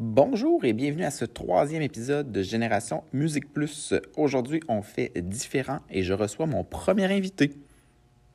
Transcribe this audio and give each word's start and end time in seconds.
Bonjour 0.00 0.64
et 0.64 0.74
bienvenue 0.74 1.02
à 1.02 1.10
ce 1.10 1.24
troisième 1.24 1.82
épisode 1.82 2.30
de 2.30 2.40
Génération 2.40 3.02
Musique 3.12 3.52
Plus. 3.52 3.94
Aujourd'hui, 4.16 4.60
on 4.68 4.80
fait 4.80 5.10
différent 5.16 5.80
et 5.90 6.04
je 6.04 6.14
reçois 6.14 6.46
mon 6.46 6.62
premier 6.62 7.12
invité. 7.12 7.50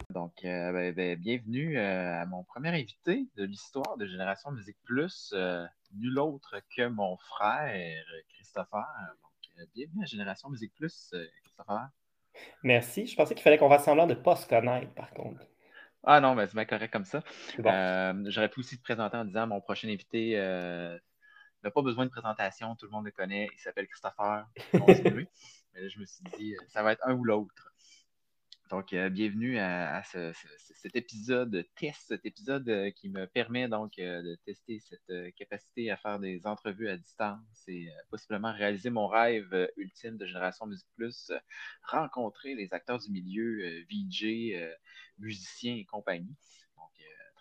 Donc, 0.09 0.33
euh, 0.43 0.73
ben, 0.73 0.93
ben, 0.93 1.17
bienvenue 1.17 1.77
euh, 1.77 2.21
à 2.21 2.25
mon 2.25 2.43
premier 2.43 2.67
invité 2.67 3.27
de 3.37 3.45
l'histoire 3.45 3.95
de 3.95 4.05
Génération 4.05 4.51
Musique 4.51 4.75
Plus, 4.83 5.31
euh, 5.33 5.65
nul 5.93 6.19
autre 6.19 6.57
que 6.75 6.85
mon 6.89 7.15
frère 7.15 7.73
Christopher. 8.33 8.85
Donc, 9.21 9.69
bienvenue 9.73 10.03
à 10.03 10.05
Génération 10.05 10.49
Musique 10.49 10.73
Plus, 10.75 11.15
Christopher. 11.43 11.87
Merci. 12.63 13.07
Je 13.07 13.15
pensais 13.15 13.35
qu'il 13.35 13.43
fallait 13.43 13.57
qu'on 13.57 13.69
fasse 13.69 13.85
semblant 13.85 14.05
de 14.05 14.15
ne 14.15 14.19
pas 14.19 14.35
se 14.35 14.45
connaître, 14.49 14.93
par 14.95 15.11
contre. 15.11 15.39
Ah 16.03 16.19
non, 16.19 16.35
mais 16.35 16.45
c'est 16.45 16.55
bien 16.55 16.65
correct 16.65 16.91
comme 16.91 17.05
ça. 17.05 17.23
J'aurais 17.57 18.49
pu 18.49 18.59
aussi 18.59 18.77
te 18.77 18.83
présenter 18.83 19.15
en 19.15 19.23
disant 19.23 19.47
mon 19.47 19.61
prochain 19.61 19.87
invité 19.87 20.37
n'a 21.63 21.71
pas 21.71 21.81
besoin 21.81 22.05
de 22.05 22.11
présentation, 22.11 22.75
tout 22.75 22.85
le 22.85 22.91
monde 22.91 23.05
le 23.05 23.11
connaît, 23.11 23.49
il 23.53 23.59
s'appelle 23.59 23.87
Christopher. 23.87 24.47
mais 24.73 25.81
là, 25.81 25.87
je 25.87 25.99
me 25.99 26.05
suis 26.05 26.23
dit, 26.37 26.55
ça 26.67 26.83
va 26.83 26.93
être 26.93 27.05
un 27.05 27.15
ou 27.15 27.23
l'autre. 27.23 27.73
Donc, 28.69 28.93
euh, 28.93 29.09
bienvenue 29.09 29.59
à, 29.59 30.01
cet 30.03 30.95
épisode 30.95 31.63
test, 31.75 32.07
cet 32.07 32.25
épisode 32.25 32.67
euh, 32.69 32.91
qui 32.91 33.07
me 33.07 33.27
permet 33.27 33.67
donc 33.67 33.99
euh, 33.99 34.23
de 34.23 34.35
tester 34.45 34.79
cette 34.79 35.35
capacité 35.35 35.91
à 35.91 35.97
faire 35.97 36.17
des 36.19 36.47
entrevues 36.47 36.89
à 36.89 36.97
distance 36.97 37.67
et 37.67 37.89
possiblement 38.09 38.51
réaliser 38.51 38.89
mon 38.89 39.07
rêve 39.07 39.69
ultime 39.77 40.17
de 40.17 40.25
Génération 40.25 40.65
Musique 40.65 40.87
Plus, 40.95 41.31
rencontrer 41.83 42.55
les 42.55 42.73
acteurs 42.73 42.97
du 42.97 43.11
milieu, 43.11 43.83
VJ, 43.91 44.55
musiciens 45.19 45.75
et 45.75 45.85
compagnie. 45.85 46.35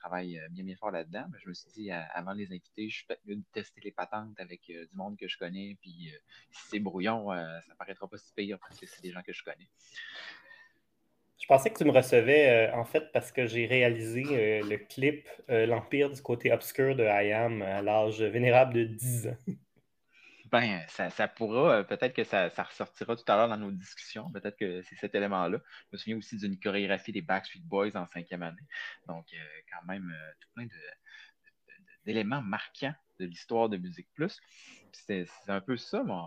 Travaille 0.02 0.41
bien, 0.51 0.65
bien 0.65 0.77
fort 0.77 0.91
là-dedans. 0.91 1.27
Mais 1.30 1.38
je 1.38 1.48
me 1.48 1.55
suis 1.55 1.70
dit, 1.70 1.91
avant 1.91 2.33
de 2.33 2.38
les 2.38 2.47
inviter, 2.47 2.88
je 2.88 2.97
suis 2.97 3.06
peut-être 3.06 3.24
mieux 3.24 3.37
de 3.37 3.45
tester 3.52 3.80
les 3.83 3.92
patentes 3.92 4.38
avec 4.38 4.62
du 4.66 4.88
monde 4.95 5.16
que 5.16 5.28
je 5.28 5.38
connais. 5.38 5.77
Puis, 5.80 6.12
si 6.51 6.69
c'est 6.70 6.80
brouillon, 6.80 7.28
ça 7.30 7.75
paraîtra 7.78 8.09
pas 8.09 8.19
si 8.19 8.33
pire 8.34 8.59
parce 8.59 8.81
que 8.81 8.86
c'est 8.86 9.00
des 9.00 9.12
gens 9.12 9.22
que 9.22 9.33
je 9.33 9.44
connais. 9.44 9.69
Je 11.42 11.48
pensais 11.48 11.70
que 11.70 11.78
tu 11.78 11.84
me 11.84 11.91
recevais 11.91 12.70
euh, 12.70 12.77
en 12.77 12.84
fait 12.84 13.11
parce 13.12 13.33
que 13.33 13.47
j'ai 13.47 13.67
réalisé 13.67 14.22
euh, 14.31 14.62
le 14.62 14.77
clip 14.78 15.28
euh, 15.50 15.67
L'Empire 15.67 16.09
du 16.09 16.22
côté 16.22 16.53
obscur 16.53 16.94
de 16.94 17.03
I 17.03 17.33
Am 17.33 17.62
à 17.62 17.83
l'âge 17.83 18.22
vénérable 18.22 18.75
de 18.75 18.84
10 18.84 19.27
ans. 19.27 19.37
Ben, 20.53 20.84
ça, 20.89 21.28
pourra, 21.28 21.83
peut-être 21.83 22.14
que 22.14 22.25
ça, 22.25 22.48
ressortira 22.62 23.17
tout 23.17 23.25
à 23.27 23.36
l'heure 23.36 23.48
dans 23.48 23.56
nos 23.56 23.70
discussions. 23.70 24.31
Peut-être 24.31 24.56
que 24.59 24.83
c'est 24.83 24.97
cet 24.97 25.14
élément-là. 25.14 25.59
Je 25.59 25.89
me 25.92 25.98
souviens 25.98 26.19
aussi 26.19 26.36
d'une 26.36 26.59
chorégraphie 26.61 27.11
des 27.11 27.22
Backstreet 27.22 27.62
Boys 27.64 27.97
en 27.97 28.06
cinquième 28.06 28.42
année. 28.42 28.61
Donc, 29.09 29.27
quand 29.72 29.86
même, 29.86 30.14
tout 30.41 30.48
plein 30.55 30.67
d'éléments 32.05 32.42
marquants 32.42 32.94
de 33.19 33.25
l'histoire 33.25 33.70
de 33.70 33.78
Musique 33.78 34.09
Plus. 34.14 34.39
C'est 34.92 35.27
un 35.48 35.62
peu 35.62 35.78
ça, 35.78 36.03
mon, 36.03 36.27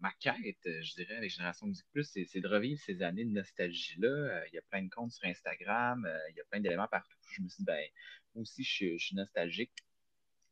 ma 0.00 0.12
quête, 0.20 0.66
euh, 0.66 0.82
je 0.82 0.94
dirais, 0.94 1.16
avec 1.16 1.30
Génération 1.30 1.66
Musique 1.66 1.86
Plus, 1.92 2.04
c'est 2.04 2.40
de 2.40 2.48
revivre 2.48 2.80
ces 2.80 3.02
années 3.02 3.24
de 3.24 3.30
nostalgie-là. 3.30 4.08
Euh, 4.08 4.44
il 4.48 4.54
y 4.54 4.58
a 4.58 4.62
plein 4.70 4.82
de 4.82 4.90
comptes 4.90 5.12
sur 5.12 5.26
Instagram, 5.26 6.04
euh, 6.04 6.18
il 6.30 6.36
y 6.36 6.40
a 6.40 6.44
plein 6.44 6.60
d'éléments 6.60 6.88
partout. 6.88 7.16
Je 7.32 7.42
me 7.42 7.48
suis 7.48 7.58
dit, 7.58 7.64
ben, 7.64 7.84
moi 8.34 8.42
aussi, 8.42 8.62
je, 8.62 8.96
suis 8.98 9.16
nostalgique. 9.16 9.72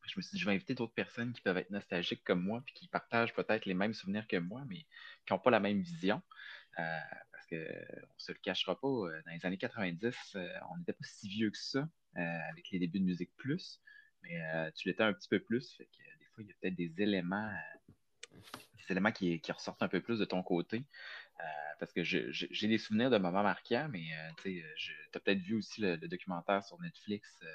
Je 0.06 0.14
me 0.16 0.22
suis 0.22 0.32
dit, 0.32 0.38
je 0.38 0.46
vais 0.46 0.52
inviter 0.52 0.74
d'autres 0.74 0.94
personnes 0.94 1.32
qui 1.32 1.40
peuvent 1.40 1.56
être 1.56 1.70
nostalgiques 1.70 2.24
comme 2.24 2.42
moi, 2.42 2.62
puis 2.64 2.74
qui 2.74 2.88
partagent 2.88 3.34
peut-être 3.34 3.64
les 3.66 3.74
mêmes 3.74 3.94
souvenirs 3.94 4.26
que 4.26 4.36
moi, 4.36 4.62
mais 4.68 4.86
qui 5.26 5.32
n'ont 5.32 5.38
pas 5.38 5.50
la 5.50 5.60
même 5.60 5.80
vision. 5.80 6.22
parce 6.76 7.46
qu'on 7.48 7.56
ne 7.56 8.18
se 8.18 8.32
le 8.32 8.38
cachera 8.42 8.78
pas, 8.78 8.88
dans 8.88 9.32
les 9.32 9.46
années 9.46 9.58
90, 9.58 10.36
on 10.70 10.78
n'était 10.78 10.92
pas 10.92 11.04
si 11.04 11.28
vieux 11.28 11.50
que 11.50 11.58
ça 11.58 11.88
avec 12.14 12.70
les 12.70 12.78
débuts 12.78 13.00
de 13.00 13.04
Musique 13.04 13.32
Plus, 13.36 13.80
mais 14.22 14.72
tu 14.72 14.88
l'étais 14.88 15.02
un 15.02 15.12
petit 15.12 15.28
peu 15.28 15.40
plus. 15.40 15.74
Fait 15.76 15.86
que 15.86 16.18
des 16.18 16.26
fois, 16.26 16.44
il 16.44 16.48
y 16.48 16.50
a 16.50 16.54
peut-être 16.60 16.76
des 16.76 17.02
éléments 17.02 17.50
des 18.86 18.92
éléments 18.92 19.12
qui, 19.12 19.40
ressortent 19.52 19.82
un 19.82 19.88
peu 19.88 20.00
plus 20.00 20.18
de 20.18 20.24
ton 20.24 20.42
côté. 20.42 20.84
Euh, 21.40 21.44
parce 21.80 21.92
que 21.92 22.04
j'ai 22.04 22.68
des 22.68 22.78
souvenirs 22.78 23.10
de 23.10 23.18
moments 23.18 23.42
marquants, 23.42 23.88
mais 23.90 24.04
euh, 24.14 24.30
tu 24.42 24.64
as 25.14 25.20
peut-être 25.20 25.40
vu 25.40 25.56
aussi 25.56 25.80
le, 25.80 25.96
documentaire 25.96 26.64
sur 26.64 26.80
Netflix 26.80 27.28
euh, 27.42 27.46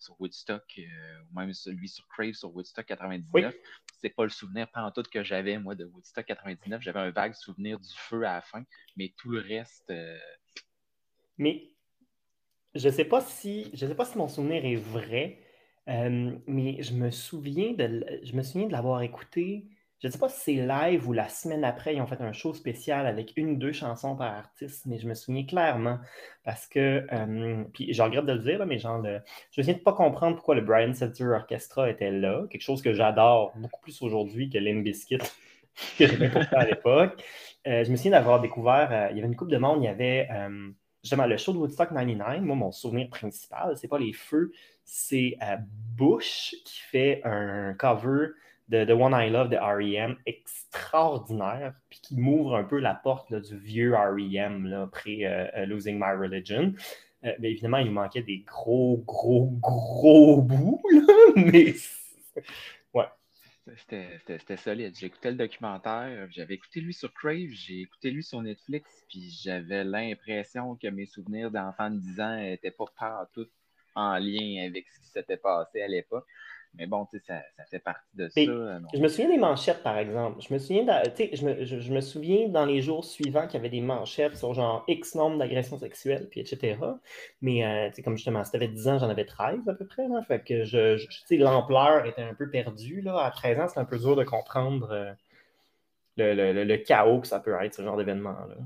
sur 0.00 0.20
Woodstock, 0.20 0.64
ou 0.78 1.38
même 1.38 1.52
celui 1.52 1.88
sur 1.88 2.06
Crave 2.08 2.32
sur 2.32 2.54
Woodstock 2.54 2.86
99. 2.86 3.54
C'est 3.98 4.10
pas 4.10 4.24
le 4.24 4.30
souvenir 4.30 4.66
tout 4.94 5.02
que 5.02 5.22
j'avais, 5.22 5.58
moi, 5.58 5.74
de 5.74 5.84
Woodstock 5.84 6.26
99. 6.26 6.82
J'avais 6.82 7.00
un 7.00 7.10
vague 7.10 7.34
souvenir 7.34 7.78
du 7.78 7.88
feu 7.94 8.24
à 8.24 8.34
la 8.34 8.40
fin, 8.40 8.64
mais 8.96 9.12
tout 9.16 9.30
le 9.30 9.40
reste. 9.40 9.92
Mais 11.38 11.70
je 12.74 12.88
sais 12.88 13.04
pas 13.04 13.20
si 13.20 13.70
je 13.72 13.86
sais 13.86 13.94
pas 13.94 14.04
si 14.04 14.16
mon 14.18 14.28
souvenir 14.28 14.64
est 14.64 14.76
vrai, 14.76 15.38
mais 15.86 16.82
je 16.82 16.94
me 16.94 17.10
souviens 17.10 17.72
de 17.72 18.04
je 18.22 18.34
me 18.34 18.42
souviens 18.42 18.66
de 18.66 18.72
l'avoir 18.72 19.02
écouté 19.02 19.68
je 20.00 20.06
ne 20.06 20.12
sais 20.12 20.18
pas 20.18 20.30
si 20.30 20.40
c'est 20.40 20.66
live 20.66 21.06
ou 21.06 21.12
la 21.12 21.28
semaine 21.28 21.62
après, 21.62 21.94
ils 21.94 22.00
ont 22.00 22.06
fait 22.06 22.20
un 22.22 22.32
show 22.32 22.54
spécial 22.54 23.06
avec 23.06 23.34
une 23.36 23.50
ou 23.50 23.56
deux 23.56 23.72
chansons 23.72 24.16
par 24.16 24.34
artiste, 24.34 24.86
mais 24.86 24.98
je 24.98 25.06
me 25.06 25.12
souviens 25.12 25.44
clairement 25.44 25.98
parce 26.42 26.66
que, 26.66 27.06
euh, 27.12 27.64
puis 27.74 27.92
je 27.92 28.02
regrette 28.02 28.24
de 28.24 28.32
le 28.32 28.38
dire, 28.38 28.64
mais 28.64 28.78
genre, 28.78 29.04
je 29.04 29.10
me 29.10 29.20
souviens 29.50 29.74
de 29.74 29.80
pas 29.80 29.92
comprendre 29.92 30.36
pourquoi 30.36 30.54
le 30.54 30.62
Brian 30.62 30.94
Setzer 30.94 31.26
Orchestra 31.26 31.90
était 31.90 32.10
là, 32.10 32.46
quelque 32.48 32.62
chose 32.62 32.80
que 32.80 32.94
j'adore 32.94 33.52
beaucoup 33.56 33.80
plus 33.82 34.00
aujourd'hui 34.00 34.48
que 34.48 34.56
Limp 34.56 34.82
Bizkit, 34.84 35.18
que 35.98 36.06
j'aimais 36.06 36.30
pourtant 36.30 36.56
à 36.56 36.64
l'époque. 36.64 37.22
Euh, 37.66 37.84
je 37.84 37.90
me 37.90 37.96
souviens 37.96 38.12
d'avoir 38.12 38.40
découvert, 38.40 38.88
euh, 38.90 39.08
il 39.10 39.16
y 39.16 39.20
avait 39.20 39.28
une 39.28 39.36
coupe 39.36 39.50
de 39.50 39.58
monde, 39.58 39.82
il 39.82 39.84
y 39.84 39.88
avait 39.88 40.28
justement 41.02 41.26
le 41.26 41.36
show 41.36 41.52
de 41.52 41.58
Woodstock 41.58 41.90
99. 41.90 42.40
Moi, 42.40 42.56
mon 42.56 42.72
souvenir 42.72 43.10
principal, 43.10 43.76
c'est 43.76 43.88
pas 43.88 43.98
les 43.98 44.14
feux, 44.14 44.50
c'est 44.82 45.36
Bush 45.94 46.54
qui 46.64 46.80
fait 46.80 47.20
un 47.24 47.74
cover 47.74 48.28
de 48.70 48.84
The 48.84 48.90
One 48.90 49.12
I 49.12 49.28
Love 49.30 49.48
de 49.48 49.56
R.E.M. 49.56 50.16
extraordinaire, 50.26 51.74
puis 51.90 52.00
qui 52.00 52.16
m'ouvre 52.16 52.54
un 52.54 52.62
peu 52.62 52.78
la 52.78 52.94
porte 52.94 53.34
du 53.34 53.58
vieux 53.58 53.94
R.E.M. 53.94 54.66
Là, 54.66 54.82
après 54.82 55.24
euh, 55.24 55.48
euh, 55.56 55.66
Losing 55.66 55.96
My 55.96 56.16
Religion. 56.16 56.72
Euh, 57.24 57.32
mais 57.40 57.50
évidemment, 57.50 57.78
il 57.78 57.90
manquait 57.90 58.22
des 58.22 58.38
gros, 58.38 59.02
gros, 59.04 59.50
gros 59.60 60.40
bouts, 60.40 60.80
mais 61.36 61.74
ouais. 62.94 63.06
C'était 63.76 64.56
solide. 64.56 64.94
Écouté 65.02 65.30
le 65.30 65.36
documentaire, 65.36 66.28
j'avais 66.30 66.54
écouté 66.54 66.80
lui 66.80 66.94
sur 66.94 67.12
Crave, 67.12 67.50
j'ai 67.50 67.82
écouté 67.82 68.10
lui 68.10 68.22
sur 68.22 68.40
Netflix, 68.40 69.04
puis 69.08 69.30
j'avais 69.42 69.84
l'impression 69.84 70.76
que 70.76 70.88
mes 70.88 71.06
souvenirs 71.06 71.50
d'enfant 71.50 71.90
de 71.90 71.98
10 71.98 72.20
ans 72.20 72.36
n'étaient 72.36 72.70
pas 72.70 72.86
partout 72.98 73.46
en 73.94 74.16
lien 74.18 74.64
avec 74.66 74.86
ce 74.88 75.00
qui 75.00 75.08
s'était 75.08 75.36
passé 75.36 75.82
à 75.82 75.88
l'époque. 75.88 76.26
Mais 76.74 76.86
bon, 76.86 77.04
tu 77.06 77.18
sais, 77.18 77.24
ça, 77.26 77.42
ça, 77.56 77.64
fait 77.64 77.80
partie 77.80 78.16
de 78.16 78.28
ça. 78.28 78.40
Je 78.40 79.00
me 79.00 79.08
souviens 79.08 79.28
des 79.28 79.38
manchettes, 79.38 79.82
par 79.82 79.98
exemple. 79.98 80.40
Je 80.40 80.54
me 80.54 80.58
souviens, 80.58 80.84
je 80.86 81.44
me, 81.44 81.64
je, 81.64 81.92
me, 81.92 82.00
souviens 82.00 82.48
dans 82.48 82.64
les 82.64 82.80
jours 82.80 83.04
suivants 83.04 83.46
qu'il 83.46 83.54
y 83.54 83.56
avait 83.56 83.70
des 83.70 83.80
manchettes 83.80 84.36
sur 84.36 84.54
genre 84.54 84.84
X 84.86 85.16
nombre 85.16 85.38
d'agressions 85.38 85.78
sexuelles, 85.78 86.28
puis 86.30 86.40
etc. 86.40 86.78
Mais, 87.42 87.64
euh, 87.64 88.02
comme 88.04 88.16
justement, 88.16 88.44
si 88.44 88.52
tu 88.52 88.56
avais 88.56 88.68
10 88.68 88.88
ans, 88.88 88.98
j'en 88.98 89.08
avais 89.08 89.24
13 89.24 89.68
à 89.68 89.74
peu 89.74 89.84
près. 89.84 90.06
Là, 90.06 90.22
fait 90.22 90.44
que 90.44 90.64
je, 90.64 91.04
sais, 91.26 91.36
l'ampleur 91.36 92.06
était 92.06 92.22
un 92.22 92.34
peu 92.34 92.48
perdue. 92.48 93.00
Là. 93.00 93.18
À 93.18 93.30
13 93.30 93.60
ans, 93.60 93.68
c'est 93.68 93.80
un 93.80 93.84
peu 93.84 93.98
dur 93.98 94.14
de 94.14 94.24
comprendre 94.24 94.90
euh, 94.92 95.12
le, 96.16 96.34
le, 96.34 96.64
le, 96.64 96.76
chaos 96.76 97.20
que 97.20 97.26
ça 97.26 97.40
peut 97.40 97.54
être, 97.62 97.74
ce 97.74 97.82
genre 97.82 97.96
d'événement-là. 97.96 98.56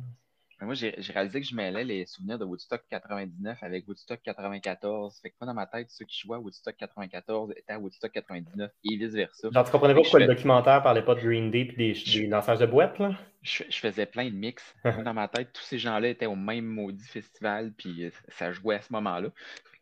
Moi, 0.61 0.75
j'ai 0.75 0.95
réalisé 1.13 1.41
que 1.41 1.47
je 1.47 1.55
mêlais 1.55 1.85
les 1.85 2.07
souvenirs 2.07 2.39
de 2.39 2.45
Woodstock 2.45 2.83
99 2.89 3.63
avec 3.63 3.87
Woodstock 3.89 4.21
94. 4.23 5.19
Fait 5.21 5.31
que 5.31 5.35
moi, 5.41 5.47
dans 5.47 5.55
ma 5.55 5.67
tête, 5.67 5.91
ceux 5.91 6.05
qui 6.05 6.19
jouaient 6.19 6.37
à 6.37 6.41
Woodstock 6.41 6.77
94 6.77 7.53
étaient 7.57 7.73
à 7.73 7.79
Woodstock 7.79 8.13
99 8.13 8.71
et 8.85 8.97
vice-versa. 8.97 9.49
Genre, 9.51 9.65
tu 9.65 9.71
comprenais 9.71 9.95
pas 9.95 10.03
pourquoi 10.03 10.21
le 10.21 10.27
documentaire 10.27 10.83
parlait 10.83 11.05
pas 11.05 11.15
de 11.15 11.21
Green 11.21 11.51
Day 11.51 11.61
et 11.61 11.65
des, 11.73 11.93
des 11.93 12.27
danseurs 12.29 12.59
de 12.59 12.67
boîte, 12.67 12.99
là? 12.99 13.17
Je, 13.43 13.63
faisais 13.71 14.07
plein 14.07 14.25
de 14.31 14.35
mix. 14.35 14.75
dans 15.05 15.13
ma 15.13 15.29
tête, 15.29 15.53
tous 15.53 15.63
ces 15.63 15.79
gens-là 15.79 16.09
étaient 16.09 16.27
au 16.27 16.37
même 16.37 16.65
maudit 16.65 17.07
festival, 17.07 17.73
puis 17.77 18.05
euh, 18.05 18.11
ça 18.29 18.53
jouait 18.53 18.77
à 18.77 18.81
ce 18.81 18.93
moment-là. 18.93 19.29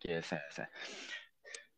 Fait 0.00 0.08
que 0.08 0.20
ça, 0.22 0.38
ça 0.50 0.66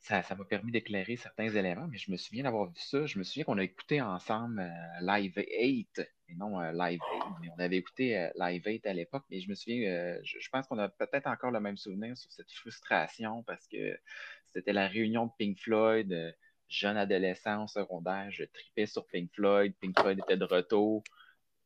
ça 0.05 0.35
m'a 0.35 0.45
permis 0.45 0.71
d'éclairer 0.71 1.17
certains 1.17 1.49
éléments, 1.49 1.87
mais 1.91 1.99
je 1.99 2.11
me 2.11 2.17
souviens 2.17 2.45
d'avoir 2.45 2.67
vu 2.67 2.79
ça. 2.79 3.07
Je 3.07 3.19
me 3.19 3.25
souviens 3.25 3.45
qu'on 3.45 3.59
a 3.59 3.63
écouté 3.63 4.03
ensemble 4.03 4.61
euh, 4.61 5.01
Live 5.01 5.35
8, 5.37 6.03
et 6.29 6.35
non 6.35 6.61
euh, 6.61 6.73
Live 6.73 7.01
8, 7.13 7.23
mais 7.41 7.49
on 7.57 7.61
avait 7.61 7.77
écouté 7.77 8.19
euh, 8.19 8.31
Live 8.37 8.63
8 8.65 8.87
à 8.87 8.93
l'époque, 8.93 9.25
mais 9.31 9.41
je 9.41 9.49
me 9.49 9.55
souviens, 9.55 10.19
je, 10.23 10.49
pense 10.51 10.67
qu'on 10.67 10.79
a 10.79 10.89
peut-être 10.89 11.27
encore 11.27 11.51
le 11.51 11.61
même 11.61 11.77
souvenir 11.77 12.17
sur 12.17 12.31
cette 12.33 12.51
frustration 12.53 13.43
parce 13.43 13.67
que 13.67 13.99
c'était 14.47 14.73
la 14.73 14.87
réunion 14.87 15.27
de 15.27 15.33
Pink 15.39 15.59
Floyd, 15.59 16.35
jeune 16.69 16.97
adolescent 16.97 17.67
secondaire, 17.67 18.31
je 18.31 18.45
tripais 18.45 18.87
sur 18.87 19.07
Pink 19.07 19.31
Floyd, 19.33 19.75
Pink 19.81 19.99
Floyd 20.01 20.19
était 20.19 20.37
de 20.37 20.45
retour, 20.45 21.03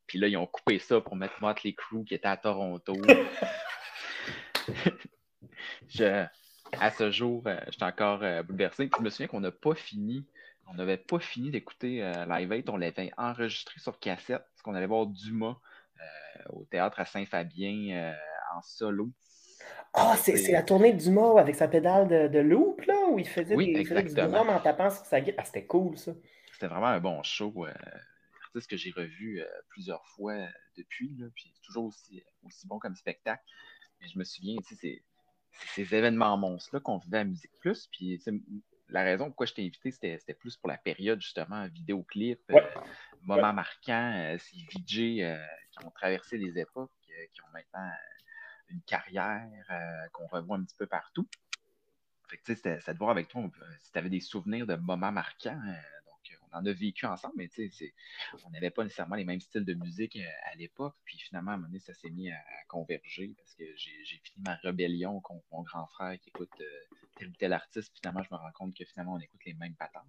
puis 0.07 0.19
là, 0.19 0.29
ils 0.29 0.37
ont 0.37 0.47
coupé 0.47 0.79
ça 0.79 1.01
pour 1.01 1.17
mettre 1.17 1.41
Motley 1.41 1.75
Crue 1.75 2.05
qui 2.05 2.15
était 2.15 2.29
à 2.29 2.37
Toronto. 2.37 2.95
je 5.89 6.27
à 6.73 6.91
ce 6.91 7.11
jour, 7.11 7.43
euh, 7.47 7.59
j'étais 7.71 7.85
encore 7.85 8.23
euh, 8.23 8.43
bouleversé. 8.43 8.91
je 8.97 9.03
me 9.03 9.11
souviens 9.11 9.27
qu'on 9.27 9.41
n'a 9.41 9.51
pas 9.51 9.75
fini, 9.75 10.27
on 10.69 10.75
n'avait 10.75 10.97
pas 10.97 11.19
fini 11.19 11.51
d'écouter 11.51 12.03
euh, 12.03 12.27
Live 12.27 12.51
8. 12.51 12.69
On 12.71 12.77
l'avait 12.77 13.11
enregistré 13.17 13.81
sur 13.81 13.99
cassette 13.99 14.43
parce 14.43 14.63
qu'on 14.63 14.75
allait 14.75 14.87
voir 14.87 15.07
Dumas 15.07 15.57
au 16.51 16.65
théâtre 16.65 17.01
à 17.01 17.05
Saint-Fabien 17.05 18.15
en 18.55 18.63
solo. 18.63 19.11
Ah, 19.95 20.17
c'est 20.17 20.53
la 20.53 20.63
tournée 20.63 20.93
du 20.93 21.11
mot 21.11 21.39
avec 21.39 21.55
sa 21.55 21.67
pédale 21.69 22.09
de, 22.09 22.29
de 22.29 22.39
loop, 22.39 22.83
là, 22.83 22.95
où 23.11 23.19
il 23.19 23.29
faisait, 23.29 23.55
Oui, 23.55 23.73
des, 23.73 23.81
il 23.81 23.87
faisait 23.87 24.03
du 24.03 24.15
drum 24.15 24.49
en 24.49 24.61
tapant 24.61 24.91
sur 24.91 25.05
sa 25.05 25.21
guitare. 25.21 25.37
Ah, 25.39 25.45
c'était 25.45 25.67
cool, 25.67 25.97
ça. 25.99 26.13
C'était 26.53 26.67
vraiment 26.67 26.87
un 26.87 27.01
bon 27.01 27.23
show. 27.23 27.67
Euh, 27.67 27.73
artiste 28.45 28.71
que 28.71 28.77
j'ai 28.77 28.91
revu 28.91 29.41
euh, 29.41 29.47
plusieurs 29.71 30.07
fois 30.09 30.35
euh, 30.35 30.47
depuis, 30.77 31.17
là, 31.19 31.27
puis 31.35 31.51
c'est 31.55 31.63
toujours 31.63 31.87
aussi, 31.87 32.23
aussi 32.45 32.67
bon 32.67 32.79
comme 32.79 32.97
spectacle. 32.97 33.43
Mais 34.01 34.09
je 34.09 34.19
me 34.19 34.25
souviens, 34.25 34.57
tu 34.67 34.75
sais, 34.77 35.03
c'est 35.61 35.85
ces 35.85 35.97
événements 35.97 36.37
monstres-là 36.37 36.81
qu'on 36.81 36.99
vivait 36.99 37.19
à 37.19 37.25
Musique 37.25 37.51
Plus. 37.61 37.89
Puis 37.91 38.21
la 38.89 39.03
raison 39.03 39.27
pourquoi 39.27 39.47
je 39.47 39.55
t'ai 39.55 39.63
invité, 39.63 39.91
c'était 39.91 40.35
plus 40.35 40.57
pour 40.57 40.69
la 40.69 40.79
période, 40.79 41.21
justement, 41.21 41.67
vidéoclip, 41.69 42.41
Ouais. 42.51 42.63
euh, 42.77 42.81
moments 43.23 43.53
marquants, 43.53 44.13
euh, 44.17 44.39
ces 44.39 44.57
VJ 44.57 45.21
euh, 45.21 45.45
qui 45.71 45.85
ont 45.85 45.91
traversé 45.91 46.39
les 46.39 46.59
époques, 46.59 46.91
euh, 47.11 47.27
qui 47.33 47.43
ont 47.43 47.51
maintenant 47.53 47.91
une 48.71 48.83
carrière 48.83 49.49
qu'on 50.13 50.27
revoit 50.27 50.59
un 50.59 50.65
petit 50.65 50.77
peu 50.77 50.87
partout. 50.87 51.27
Fait 52.29 52.37
que, 52.37 52.43
tu 52.43 52.53
sais, 52.53 52.57
c'était 52.57 52.81
c'était 52.81 52.93
de 52.93 52.99
voir 52.99 53.11
avec 53.11 53.29
toi 53.29 53.43
si 53.81 53.91
tu 53.93 53.99
avais 53.99 54.11
des 54.11 54.21
souvenirs 54.21 54.67
de 54.67 54.75
moments 54.77 55.13
marquants. 55.13 55.59
On 56.53 56.59
en 56.59 56.67
a 56.67 56.73
vécu 56.73 57.07
ensemble, 57.07 57.35
mais 57.37 57.49
tu 57.49 57.69
sais, 57.69 57.71
c'est- 57.73 57.95
on 58.45 58.51
n'avait 58.51 58.71
pas 58.71 58.85
nécessairement 58.85 59.17
les 59.17 59.25
mêmes 59.25 59.41
styles 59.41 59.65
de 59.65 59.75
musique 59.75 60.17
euh, 60.17 60.51
à 60.53 60.55
l'époque. 60.57 60.95
Puis 61.05 61.19
finalement, 61.19 61.53
à 61.53 61.55
un 61.55 61.57
moment 61.57 61.69
donné, 61.69 61.81
ça 61.81 61.95
s'est 61.95 62.11
mis 62.11 62.31
à, 62.31 62.37
à 62.37 62.65
converger 62.69 63.33
parce 63.37 63.55
que 63.55 63.65
j'ai 63.77 64.21
fini 64.23 64.43
ma 64.45 64.55
rébellion 64.57 65.21
contre 65.21 65.45
mon 65.53 65.63
grand 65.63 65.87
frère 65.87 66.19
qui 66.21 66.29
écoute 66.31 66.51
euh, 66.61 66.65
tel 67.17 67.29
ou 67.29 67.33
tel 67.39 67.53
artiste. 67.53 67.93
Finalement, 68.01 68.23
je 68.23 68.29
me 68.33 68.39
rends 68.39 68.53
compte 68.55 68.75
que 68.75 68.85
finalement, 68.85 69.15
on 69.15 69.19
écoute 69.19 69.41
les 69.45 69.55
mêmes 69.55 69.75
patentes. 69.75 70.05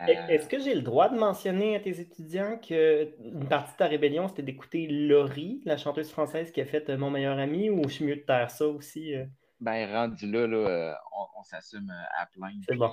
Euh, 0.00 0.06
Est-ce 0.28 0.48
que 0.48 0.58
j'ai 0.58 0.74
le 0.74 0.82
droit 0.82 1.08
de 1.08 1.18
mentionner 1.18 1.76
à 1.76 1.80
tes 1.80 2.00
étudiants 2.00 2.58
qu'une 2.58 3.48
partie 3.48 3.72
de 3.72 3.76
ta 3.78 3.86
rébellion, 3.86 4.28
c'était 4.28 4.42
d'écouter 4.42 4.86
Laurie, 4.86 5.60
la 5.64 5.76
chanteuse 5.76 6.10
française 6.10 6.52
qui 6.52 6.60
a 6.60 6.66
fait 6.66 6.88
euh, 6.90 6.96
Mon 6.96 7.10
meilleur 7.10 7.38
ami, 7.38 7.70
ou 7.70 7.82
je 7.88 7.94
suis 7.94 8.04
mieux 8.04 8.16
de 8.16 8.20
taire 8.22 8.50
ça 8.50 8.66
aussi? 8.66 9.14
euh? 9.14 9.26
ben, 9.60 9.92
rendu 9.92 10.30
là, 10.30 10.46
là, 10.46 10.98
on, 11.16 11.40
on 11.40 11.42
s'assume 11.42 11.92
à 12.16 12.26
plein. 12.26 12.52
C'est 12.60 12.68
puis, 12.68 12.78
bon. 12.78 12.92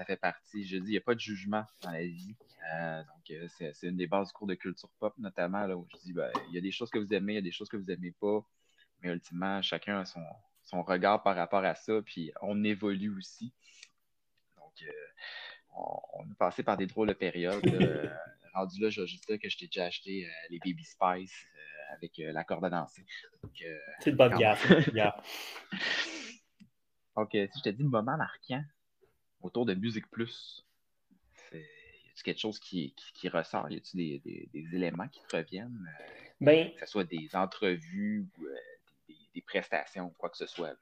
Ça 0.00 0.06
fait 0.06 0.16
partie. 0.16 0.64
Je 0.64 0.78
dis, 0.78 0.86
il 0.86 0.90
n'y 0.92 0.96
a 0.96 1.02
pas 1.02 1.14
de 1.14 1.20
jugement 1.20 1.62
dans 1.82 1.90
la 1.90 2.00
vie. 2.00 2.34
Euh, 2.72 3.02
donc, 3.02 3.30
euh, 3.32 3.46
c'est 3.74 3.86
une 3.86 3.98
des 3.98 4.06
bases 4.06 4.28
du 4.28 4.32
cours 4.32 4.46
de 4.46 4.54
culture 4.54 4.88
pop, 4.98 5.12
notamment, 5.18 5.66
là, 5.66 5.76
où 5.76 5.86
je 5.92 5.98
dis, 5.98 6.14
ben, 6.14 6.32
il 6.48 6.54
y 6.54 6.58
a 6.58 6.62
des 6.62 6.72
choses 6.72 6.88
que 6.88 6.98
vous 6.98 7.12
aimez, 7.12 7.34
il 7.34 7.36
y 7.36 7.38
a 7.38 7.42
des 7.42 7.52
choses 7.52 7.68
que 7.68 7.76
vous 7.76 7.84
n'aimez 7.84 8.12
pas. 8.12 8.42
Mais 9.02 9.10
ultimement, 9.10 9.60
chacun 9.60 10.00
a 10.00 10.04
son, 10.06 10.24
son 10.62 10.82
regard 10.82 11.22
par 11.22 11.36
rapport 11.36 11.62
à 11.66 11.74
ça, 11.74 12.00
puis 12.00 12.32
on 12.40 12.64
évolue 12.64 13.14
aussi. 13.14 13.52
Donc, 14.56 14.72
euh, 14.84 14.92
on, 15.76 16.00
on 16.14 16.30
est 16.30 16.38
passé 16.38 16.62
par 16.62 16.78
des 16.78 16.86
drôles 16.86 17.08
de 17.08 17.12
périodes. 17.12 17.60
rendu 18.54 18.80
là, 18.80 18.88
je 18.88 19.02
vais 19.02 19.06
juste 19.06 19.28
dire 19.28 19.38
que 19.38 19.50
je 19.50 19.58
t'ai 19.58 19.66
déjà 19.66 19.84
acheté 19.84 20.26
les 20.48 20.58
Baby 20.60 20.82
Spice 20.82 21.46
avec 21.92 22.14
la 22.16 22.42
corde 22.42 22.64
à 22.64 22.70
danser. 22.70 23.04
Donc, 23.42 23.52
C'est 24.00 24.12
de 24.12 24.16
bonne 24.16 24.34
guerre. 24.34 24.56
donc, 27.14 27.28
si 27.32 27.58
je 27.58 27.62
te 27.62 27.68
dis 27.68 27.84
moment 27.84 28.16
marquant 28.16 28.64
autour 29.42 29.66
de 29.66 29.74
Musique 29.74 30.10
Plus, 30.10 30.66
y 31.52 31.56
a-tu 31.56 32.22
quelque 32.22 32.40
chose 32.40 32.58
qui, 32.58 32.94
qui, 32.94 33.12
qui 33.12 33.28
ressort? 33.28 33.70
Y 33.70 33.76
a-tu 33.76 33.96
des, 33.96 34.18
des- 34.24 34.48
des 34.52 34.76
éléments 34.76 35.08
qui 35.08 35.20
te 35.22 35.36
reviennent? 35.36 35.88
euh, 36.00 36.04
Ben, 36.40 36.70
que 36.74 36.80
ce 36.80 36.86
soit 36.86 37.04
des 37.04 37.28
entrevues 37.34 38.26
ou 38.38 38.44
euh, 38.46 38.54
des, 39.08 39.16
des 39.34 39.42
prestations, 39.42 40.10
quoi 40.18 40.30
que 40.30 40.36
ce 40.36 40.46
soit? 40.46 40.74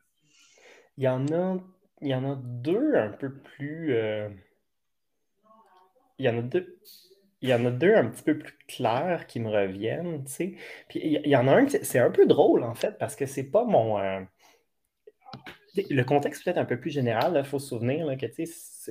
il 0.96 1.04
y 1.04 1.08
en 1.08 1.26
a, 1.32 1.58
il 2.02 2.08
y 2.08 2.14
en 2.14 2.30
a 2.30 2.36
deux 2.36 2.94
un 2.96 3.10
peu 3.10 3.32
plus. 3.32 3.94
euh, 3.94 4.28
Il 6.18 6.26
y 6.26 6.28
en 6.28 6.38
a 6.38 6.42
deux. 6.42 6.78
Il 7.40 7.48
y 7.48 7.54
en 7.54 7.64
a 7.66 7.70
deux 7.70 7.94
un 7.94 8.06
petit 8.08 8.24
peu 8.24 8.36
plus 8.36 8.56
clairs 8.66 9.26
qui 9.28 9.38
me 9.38 9.48
reviennent, 9.48 10.24
tu 10.24 10.32
sais. 10.32 10.54
Puis 10.88 11.00
il 11.04 11.28
y, 11.28 11.36
en 11.36 11.46
a 11.46 11.52
un, 11.54 11.68
c'est 11.68 12.00
un 12.00 12.10
peu 12.10 12.26
drôle 12.26 12.64
en 12.64 12.74
fait, 12.74 12.98
parce 12.98 13.14
que 13.14 13.26
c'est 13.26 13.44
pas 13.50 13.64
mon. 13.64 13.98
euh, 13.98 14.20
Le 15.76 16.02
contexte 16.02 16.44
peut-être 16.44 16.58
un 16.58 16.64
peu 16.64 16.78
plus 16.78 16.90
général, 16.90 17.34
il 17.36 17.44
faut 17.44 17.58
se 17.58 17.68
souvenir 17.68 18.06
que, 18.18 18.26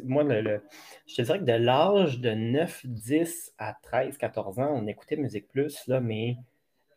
moi, 0.04 0.24
le, 0.24 0.42
le- 0.42 0.62
je 1.08 1.16
te 1.16 1.22
dirais 1.24 1.40
que 1.40 1.44
de 1.44 1.52
l'âge 1.54 2.20
de 2.20 2.32
9, 2.32 2.86
10 2.86 3.54
à 3.58 3.76
13, 3.82 4.18
14 4.18 4.60
ans, 4.60 4.72
on 4.76 4.88
écoutait 4.88 5.16
Musique 5.18 5.48
Plus, 5.50 5.86
là, 5.88 6.00
mais 6.00 6.38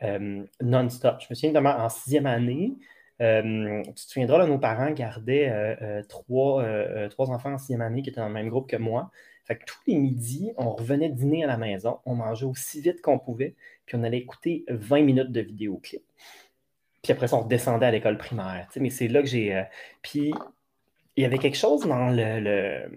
euh, 0.03 0.45
non-stop. 0.63 1.17
Je 1.21 1.27
me 1.31 1.35
souviens 1.35 1.51
notamment 1.51 1.85
en 1.85 1.89
sixième 1.89 2.27
année, 2.27 2.75
euh, 3.23 3.83
tu 3.87 3.95
te 3.95 4.01
souviendras, 4.13 4.47
nos 4.47 4.59
parents 4.59 4.93
gardaient 4.93 5.51
euh, 5.51 6.03
trois, 6.09 6.65
trois 7.11 7.31
enfants 7.31 7.53
en 7.55 7.59
sixième 7.59 7.83
année 7.83 8.03
qui 8.03 8.11
étaient 8.11 8.21
dans 8.21 8.29
le 8.29 8.35
même 8.35 8.49
groupe 8.51 8.69
que 8.71 8.77
moi. 8.77 9.11
Fait 9.47 9.57
que 9.57 9.65
tous 9.67 9.81
les 9.87 9.97
midis, 9.97 10.53
on 10.59 10.71
revenait 10.73 11.11
dîner 11.11 11.45
à 11.45 11.49
la 11.49 11.57
maison, 11.59 11.99
on 12.07 12.15
mangeait 12.17 12.47
aussi 12.47 12.81
vite 12.81 13.03
qu'on 13.03 13.19
pouvait, 13.19 13.55
puis 13.87 13.97
on 13.97 14.05
allait 14.05 14.19
écouter 14.19 14.65
20 14.69 15.03
minutes 15.03 15.33
de 15.33 15.41
vidéoclip. 15.41 16.03
Puis 17.03 17.13
après 17.13 17.29
ça, 17.29 17.37
on 17.37 17.41
redescendait 17.43 17.87
à 17.87 17.91
l'école 17.91 18.19
primaire. 18.19 18.69
Mais 18.77 18.91
c'est 18.91 19.09
là 19.09 19.23
que 19.23 19.29
j'ai. 19.29 19.55
euh, 19.55 19.63
Puis 20.03 20.33
il 21.17 21.23
y 21.23 21.27
avait 21.27 21.39
quelque 21.39 21.57
chose 21.57 21.87
dans 21.87 22.11
le. 22.11 22.91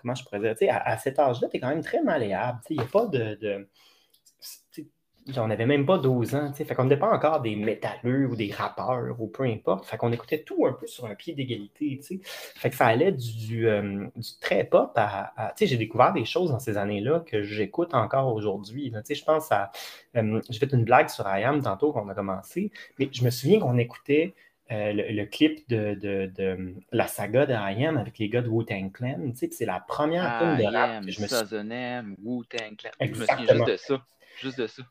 Comment 0.00 0.14
je 0.14 0.24
pourrais 0.24 0.54
dire? 0.54 0.72
À, 0.74 0.90
à 0.90 0.96
cet 0.96 1.18
âge-là, 1.18 1.48
tu 1.48 1.56
es 1.56 1.60
quand 1.60 1.68
même 1.68 1.82
très 1.82 2.02
malléable. 2.02 2.60
Il 2.70 2.76
n'y 2.78 2.82
a 2.82 2.86
pas 2.86 3.06
de. 3.06 3.68
On 5.36 5.46
n'avait 5.48 5.66
même 5.66 5.84
pas 5.84 5.98
12 5.98 6.34
ans. 6.34 6.50
tu 6.50 6.56
sais, 6.58 6.64
Fait 6.64 6.74
qu'on 6.74 6.84
n'était 6.84 6.96
pas 6.96 7.10
encore 7.14 7.40
des 7.40 7.54
métalleux 7.56 8.26
ou 8.28 8.36
des 8.36 8.50
rappeurs 8.50 9.20
ou 9.20 9.26
peu 9.26 9.44
importe. 9.44 9.84
Fait 9.86 9.96
qu'on 9.96 10.12
écoutait 10.12 10.42
tout 10.42 10.66
un 10.66 10.72
peu 10.72 10.86
sur 10.86 11.06
un 11.06 11.14
pied 11.14 11.34
d'égalité. 11.34 11.98
tu 12.00 12.02
sais. 12.02 12.20
Fait 12.24 12.70
que 12.70 12.76
ça 12.76 12.86
allait 12.86 13.12
du, 13.12 13.36
du, 13.36 13.68
euh, 13.68 14.06
du 14.16 14.28
très 14.40 14.64
pop 14.64 14.92
à. 14.96 15.32
à- 15.36 15.48
tu 15.50 15.58
sais, 15.58 15.66
j'ai 15.66 15.76
découvert 15.76 16.12
des 16.12 16.24
choses 16.24 16.50
dans 16.50 16.58
ces 16.58 16.76
années-là 16.78 17.20
que 17.26 17.42
j'écoute 17.42 17.94
encore 17.94 18.32
aujourd'hui. 18.34 18.90
Tu 18.92 18.98
sais, 19.04 19.14
Je 19.14 19.24
pense 19.24 19.52
à. 19.52 19.70
euh, 20.16 20.40
j'ai 20.48 20.58
fait 20.58 20.72
une 20.72 20.84
blague 20.84 21.08
sur 21.08 21.26
IAM 21.28 21.62
tantôt 21.62 21.92
qu'on 21.92 22.08
a 22.08 22.14
commencé, 22.14 22.70
mais 22.98 23.08
je 23.12 23.24
me 23.24 23.30
souviens 23.30 23.60
qu'on 23.60 23.76
écoutait 23.78 24.34
euh, 24.70 24.92
le, 24.92 25.12
le 25.14 25.24
clip 25.24 25.66
de, 25.70 25.94
de- 25.94 26.30
de 26.36 26.74
la 26.92 27.06
saga 27.06 27.46
de 27.46 27.52
IAM 27.54 27.96
avec 27.96 28.18
les 28.18 28.28
gars 28.28 28.42
de 28.42 28.48
Wu-Tang 28.48 28.92
Clan. 28.92 29.16
Tu 29.30 29.36
sais, 29.36 29.48
puis 29.48 29.56
c'est 29.56 29.64
la 29.64 29.80
première 29.80 30.38
tune 30.38 30.56
de 30.58 30.64
rap 30.64 30.72
I 30.90 30.96
am, 30.96 31.06
que 31.06 31.10
je 31.10 31.22
me 31.22 31.26
suis 31.26 31.36
Sozonem, 31.36 32.14
Wu-Tang 32.22 32.76
Clan. 32.76 32.90
Je 33.00 33.06
me 33.06 33.14
souviens 33.14 33.36
Exactement. 33.38 33.66
juste 33.66 33.70
de 33.70 33.76
ça. 33.78 34.02
Juste 34.42 34.58
de 34.58 34.66
ça. 34.66 34.82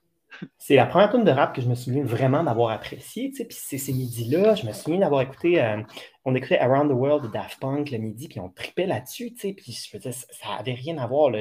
C'est 0.57 0.75
la 0.75 0.85
première 0.85 1.11
tune 1.11 1.23
de 1.23 1.31
rap 1.31 1.55
que 1.55 1.61
je 1.61 1.67
me 1.67 1.75
souviens 1.75 2.03
vraiment 2.03 2.43
d'avoir 2.43 2.71
appréciée. 2.71 3.31
Puis 3.31 3.47
c'est 3.49 3.77
ces 3.77 3.93
midis-là, 3.93 4.55
je 4.55 4.65
me 4.65 4.71
souviens 4.71 4.99
d'avoir 4.99 5.21
écouté, 5.21 5.61
euh, 5.61 5.81
on 6.25 6.35
écoutait 6.35 6.59
Around 6.59 6.89
the 6.89 6.93
World 6.93 7.23
de 7.25 7.31
Daft 7.31 7.59
Punk 7.59 7.91
le 7.91 7.97
midi, 7.97 8.27
puis 8.27 8.39
on 8.39 8.49
tripait 8.49 8.85
là-dessus. 8.85 9.31
Puis 9.31 9.71
ça 9.71 10.11
ça 10.11 10.49
avait 10.59 10.73
rien 10.73 10.97
à 10.97 11.07
voir. 11.07 11.31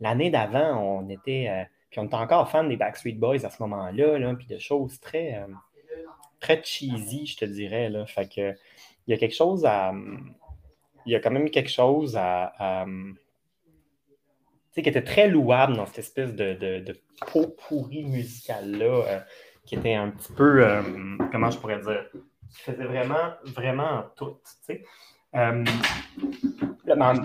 L'année 0.00 0.30
d'avant, 0.30 0.76
on 0.78 1.08
était, 1.08 1.48
euh, 1.48 1.64
puis 1.90 2.00
on 2.00 2.04
était 2.04 2.14
encore 2.14 2.50
fan 2.50 2.68
des 2.68 2.76
Backstreet 2.76 3.14
Boys 3.14 3.44
à 3.44 3.50
ce 3.50 3.62
moment-là, 3.62 4.18
là, 4.18 4.34
puis 4.34 4.46
de 4.46 4.58
choses 4.58 5.00
très, 5.00 5.36
euh, 5.36 5.46
très 6.40 6.62
cheesy, 6.62 7.26
je 7.26 7.36
te 7.36 7.44
dirais. 7.44 7.88
Là. 7.88 8.06
Fait 8.06 8.28
que 8.28 8.54
il 9.06 9.10
y 9.10 9.14
a 9.14 9.16
quelque 9.16 9.34
chose. 9.34 9.66
Il 11.04 11.12
y 11.12 11.16
a 11.16 11.20
quand 11.20 11.30
même 11.30 11.50
quelque 11.50 11.70
chose 11.70 12.16
à. 12.16 12.84
Qui 14.80 14.88
était 14.88 15.02
très 15.04 15.28
louable 15.28 15.76
dans 15.76 15.84
cette 15.84 15.98
espèce 15.98 16.34
de, 16.34 16.54
de, 16.54 16.78
de 16.80 16.96
pot 17.30 17.54
pourri 17.68 18.04
musical-là, 18.04 19.04
euh, 19.06 19.20
qui 19.66 19.74
était 19.74 19.94
un 19.94 20.08
petit 20.10 20.32
peu, 20.32 20.64
euh, 20.66 20.82
comment 21.30 21.50
je 21.50 21.58
pourrais 21.58 21.80
dire, 21.80 22.06
qui 22.48 22.62
faisait 22.62 22.84
vraiment, 22.84 23.32
vraiment 23.44 24.04
tout, 24.16 24.38
tu 24.44 24.52
sais. 24.62 24.84
Euh, 25.34 25.64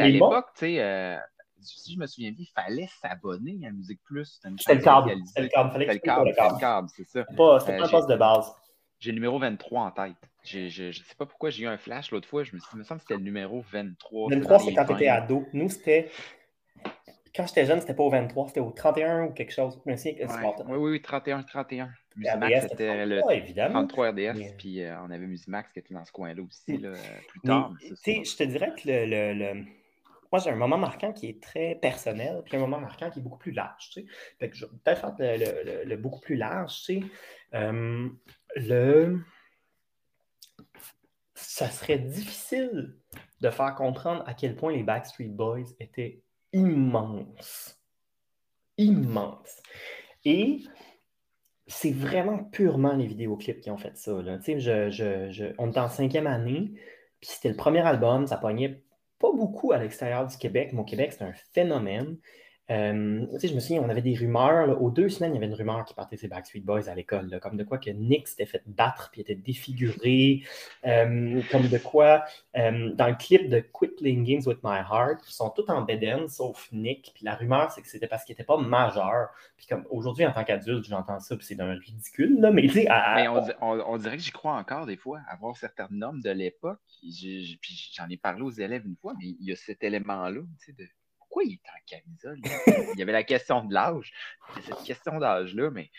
à 0.03 0.07
l'époque, 0.07 0.47
tu 0.55 0.59
sais, 0.59 0.81
euh, 0.81 1.17
si 1.61 1.93
je 1.93 1.99
me 1.99 2.05
souviens 2.05 2.31
bien, 2.31 2.45
il 2.47 2.51
fallait 2.53 2.87
s'abonner 3.01 3.59
à 3.67 3.71
Musique 3.71 4.01
Plus. 4.03 4.39
C'était 4.57 4.73
le 4.75 4.81
câble, 4.83 5.09
c'était 5.27 5.93
le 5.93 5.99
câble, 5.99 6.27
C'était 6.31 6.41
le 6.53 6.59
câble, 6.59 6.87
c'est 6.95 7.03
ça. 7.03 7.23
C'était 7.23 7.35
pas, 7.35 7.55
Euh, 7.55 7.59
pas 7.77 7.85
un 7.85 7.89
poste 7.89 8.09
de 8.09 8.15
base. 8.15 8.53
J'ai 8.99 9.11
le 9.11 9.15
numéro 9.15 9.37
23 9.37 9.81
en 9.83 9.91
tête. 9.91 10.13
Je 10.43 10.87
ne 10.87 10.91
sais 10.91 11.15
pas 11.17 11.25
pourquoi 11.25 11.49
j'ai 11.51 11.63
eu 11.65 11.67
un 11.67 11.77
flash 11.77 12.09
l'autre 12.11 12.27
fois. 12.27 12.43
Je 12.43 12.55
me, 12.55 12.59
suis- 12.59 12.69
il 12.73 12.79
me 12.79 12.83
semble 12.83 12.99
que 12.99 13.03
c'était 13.07 13.17
le 13.17 13.23
numéro 13.23 13.63
23. 13.71 14.29
23, 14.29 14.57
dans 14.57 14.63
c'est 14.63 14.73
quand 14.73 14.85
tu 14.85 14.93
étais 14.93 15.05
20. 15.07 15.11
ado. 15.13 15.45
Nous, 15.53 15.69
c'était. 15.69 16.09
Quand 17.35 17.47
j'étais 17.47 17.65
jeune, 17.65 17.79
c'était 17.81 17.93
pas 17.93 18.03
au 18.03 18.09
23, 18.09 18.47
c'était 18.47 18.59
au 18.59 18.71
31 18.71 19.25
ou 19.25 19.31
quelque 19.33 19.51
chose. 19.53 19.79
Je 19.85 19.91
me 19.91 19.95
souviens 19.95 20.13
que 20.13 20.19
c'est 20.27 20.35
Ouais. 20.35 20.41
pas- 20.41 20.63
Oui, 20.67 20.77
oui, 20.77 20.91
oui, 20.91 21.01
31, 21.01 21.43
31. 21.43 21.85
RDS, 21.85 21.93
Musimax, 22.17 22.61
c'était 22.69 23.05
le 23.05 23.15
33, 23.19 23.35
évidemment. 23.35 23.73
33 23.87 24.09
RDS, 24.09 24.33
Mais- 24.37 24.53
puis 24.57 24.81
euh, 24.81 24.95
on 25.01 25.11
avait 25.11 25.27
Musimax 25.27 25.71
qui 25.71 25.79
était 25.79 25.93
dans 25.93 26.03
ce 26.05 26.11
coin-là 26.11 26.41
aussi, 26.41 26.77
Mm. 26.77 26.81
là, 26.81 26.89
euh, 26.89 26.95
plus 27.27 27.39
tard. 27.41 27.73
tu 27.79 27.95
sais, 27.95 28.23
je 28.23 28.35
te 28.37 28.43
dirais 28.43 28.73
que 28.75 28.87
le, 28.89 29.05
le- 29.05 29.33
le- 29.33 29.65
moi, 30.31 30.41
j'ai 30.43 30.49
un 30.49 30.55
moment 30.55 30.77
marquant 30.79 31.13
qui 31.13 31.27
est 31.29 31.41
très 31.41 31.75
personnel, 31.75 32.41
puis 32.43 32.57
un 32.57 32.59
moment 32.59 32.79
marquant 32.79 33.09
qui 33.11 33.19
est 33.19 33.21
beaucoup 33.21 33.37
plus 33.37 33.51
large. 33.51 33.89
Tu 33.91 34.01
sais. 34.01 34.07
Fait 34.39 34.49
que 34.49 34.55
je 34.57 34.65
vais 34.65 34.71
peut-être 34.83 34.99
faire 35.01 35.15
le, 35.19 35.37
le- 35.37 35.63
le- 35.63 35.83
le 35.85 35.97
beaucoup 35.97 36.19
plus 36.19 36.35
large. 36.35 36.73
Tu 36.85 37.01
sais. 37.01 37.07
Euh, 37.53 38.09
le... 38.55 39.19
Ça 41.35 41.69
serait 41.69 41.99
difficile 41.99 42.95
de 43.41 43.49
faire 43.51 43.75
comprendre 43.75 44.23
à 44.27 44.33
quel 44.33 44.55
point 44.55 44.71
les 44.73 44.81
Backstreet 44.83 45.27
Boys 45.29 45.65
étaient 45.79 46.21
immenses. 46.53 47.79
Immenses. 48.77 49.61
Et 50.25 50.63
c'est 51.67 51.91
vraiment 51.91 52.43
purement 52.43 52.93
les 52.93 53.07
vidéoclips 53.07 53.59
qui 53.61 53.71
ont 53.71 53.77
fait 53.77 53.97
ça. 53.97 54.21
Je, 54.45 54.89
je- 54.89 55.53
on 55.57 55.69
était 55.69 55.79
en 55.79 55.89
cinquième 55.89 56.27
année, 56.27 56.73
puis 57.19 57.29
c'était 57.29 57.49
le 57.49 57.55
premier 57.55 57.81
album, 57.81 58.27
ça 58.27 58.37
pognait 58.37 58.83
pas 59.19 59.31
beaucoup 59.33 59.71
à 59.71 59.77
l'extérieur 59.77 60.27
du 60.27 60.37
Québec, 60.37 60.69
mais 60.73 60.79
au 60.79 60.85
Québec, 60.85 61.13
c'est 61.13 61.23
un 61.23 61.33
phénomène. 61.53 62.17
Euh, 62.69 63.25
je 63.41 63.53
me 63.53 63.59
souviens, 63.59 63.81
on 63.81 63.89
avait 63.89 64.01
des 64.01 64.15
rumeurs. 64.15 64.81
aux 64.81 64.91
deux 64.91 65.07
semaines, 65.07 65.31
il 65.31 65.35
y 65.35 65.37
avait 65.37 65.47
une 65.47 65.53
rumeur 65.53 65.85
qui 65.85 65.93
partait 65.93 66.17
ces 66.17 66.27
Backstreet 66.27 66.61
Boys 66.61 66.89
à 66.89 66.95
l'école, 66.95 67.39
comme 67.41 67.55
de 67.55 67.63
quoi 67.63 67.77
que 67.77 67.89
Nick 67.89 68.27
s'était 68.27 68.45
fait 68.45 68.63
battre 68.65 69.09
puis 69.11 69.21
était 69.21 69.35
défiguré. 69.35 70.43
Euh, 70.85 71.41
comme 71.51 71.67
de 71.67 71.77
quoi, 71.77 72.25
euh, 72.57 72.93
dans 72.93 73.07
le 73.07 73.15
clip 73.15 73.49
de 73.49 73.59
Quit 73.59 73.95
Playing 73.97 74.23
Games 74.23 74.41
with 74.45 74.59
My 74.63 74.79
Heart, 74.79 75.19
ils 75.27 75.33
sont 75.33 75.49
tous 75.49 75.69
en 75.69 75.81
beden 75.83 76.27
sauf 76.27 76.69
Nick. 76.73 77.11
Puis 77.15 77.23
la 77.23 77.35
rumeur, 77.35 77.71
c'est 77.71 77.81
que 77.81 77.87
c'était 77.87 78.07
parce 78.07 78.25
qu'il 78.25 78.33
n'était 78.33 78.43
pas 78.43 78.57
majeur. 78.57 79.29
Puis 79.55 79.65
comme 79.67 79.85
aujourd'hui, 79.89 80.25
en 80.25 80.33
tant 80.33 80.43
qu'adulte, 80.43 80.85
j'entends 80.85 81.19
ça, 81.19 81.37
puis 81.37 81.45
c'est 81.45 81.55
d'un 81.55 81.73
ridicule. 81.73 82.39
Là, 82.39 82.51
mais, 82.51 82.67
on, 83.61 83.97
dirait 83.97 84.17
que 84.17 84.23
j'y 84.23 84.31
crois 84.31 84.55
encore 84.55 84.85
des 84.85 84.97
fois, 84.97 85.21
avoir 85.29 85.55
certaines 85.55 85.87
normes 85.91 86.21
de 86.21 86.31
l'époque. 86.31 86.79
Puis 87.01 87.59
j'en 87.93 88.09
ai 88.09 88.17
parlé 88.17 88.41
aux 88.41 88.51
élèves 88.51 88.85
une 88.85 88.97
fois, 88.97 89.13
mais 89.17 89.27
il 89.39 89.45
y 89.47 89.53
a 89.53 89.55
cet 89.55 89.83
élément-là, 89.83 90.41
tu 90.59 90.65
sais, 90.65 90.73
de 90.73 90.87
pourquoi 91.27 91.43
il 91.43 91.53
est 91.53 91.69
en 91.69 91.85
camisole? 91.85 92.39
Il 92.93 92.99
y 92.99 93.01
avait 93.01 93.11
la 93.11 93.23
question 93.23 93.63
de 93.63 93.73
l'âge. 93.73 94.13
cette 94.65 94.83
question 94.83 95.19
d'âge-là, 95.19 95.69
mais 95.71 95.91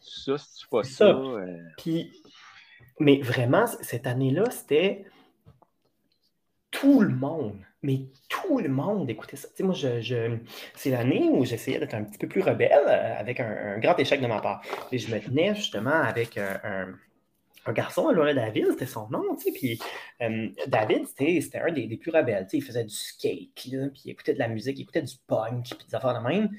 ça, 0.00 0.36
c'est 0.38 0.68
pas 0.68 0.82
ça. 0.82 1.06
Euh. 1.06 1.56
Puis, 1.78 2.12
mais 2.98 3.20
vraiment, 3.20 3.66
cette 3.66 4.06
année-là, 4.06 4.50
c'était 4.50 5.06
tout 6.70 7.00
le 7.00 7.14
monde, 7.14 7.58
mais 7.82 8.00
tout 8.28 8.58
le 8.58 8.68
monde 8.68 9.08
écoutait 9.08 9.36
ça. 9.36 9.48
Tu 9.48 9.56
sais, 9.56 9.62
moi, 9.62 9.74
je, 9.74 10.36
c'est 10.74 10.90
l'année 10.90 11.28
où 11.30 11.44
j'essayais 11.44 11.78
d'être 11.78 11.94
un 11.94 12.04
petit 12.04 12.18
peu 12.18 12.28
plus 12.28 12.42
rebelle 12.42 12.72
euh, 12.86 13.18
avec 13.18 13.40
un, 13.40 13.78
grand 13.78 13.96
échec 13.98 14.20
de 14.20 14.26
ma 14.26 14.40
part. 14.40 14.62
Et 14.92 14.98
je 14.98 15.14
me 15.14 15.20
tenais 15.20 15.54
justement 15.54 15.90
avec 15.90 16.36
un 16.36 16.60
un 16.64 16.94
garçon, 17.72 18.10
là, 18.10 18.34
David, 18.34 18.66
c'était 18.70 18.86
son 18.86 19.08
nom, 19.10 19.36
tu 19.36 19.44
sais, 19.44 19.52
puis 19.52 19.78
euh, 20.22 20.48
David, 20.66 21.06
c'était 21.06 21.58
un 21.58 21.72
des, 21.72 21.96
plus 21.96 22.10
rebelles, 22.10 22.44
tu 22.44 22.50
sais, 22.50 22.56
il 22.58 22.62
faisait 22.62 22.84
du 22.84 22.94
skate, 22.94 23.50
puis 23.54 23.72
il 24.04 24.10
écoutait 24.10 24.34
de 24.34 24.38
la 24.38 24.48
musique, 24.48 24.78
il 24.78 24.82
écoutait 24.82 25.02
du 25.02 25.14
punk, 25.26 25.64
puis 25.64 25.86
des 25.88 25.94
affaires 25.94 26.20
de 26.20 26.26
même, 26.26 26.50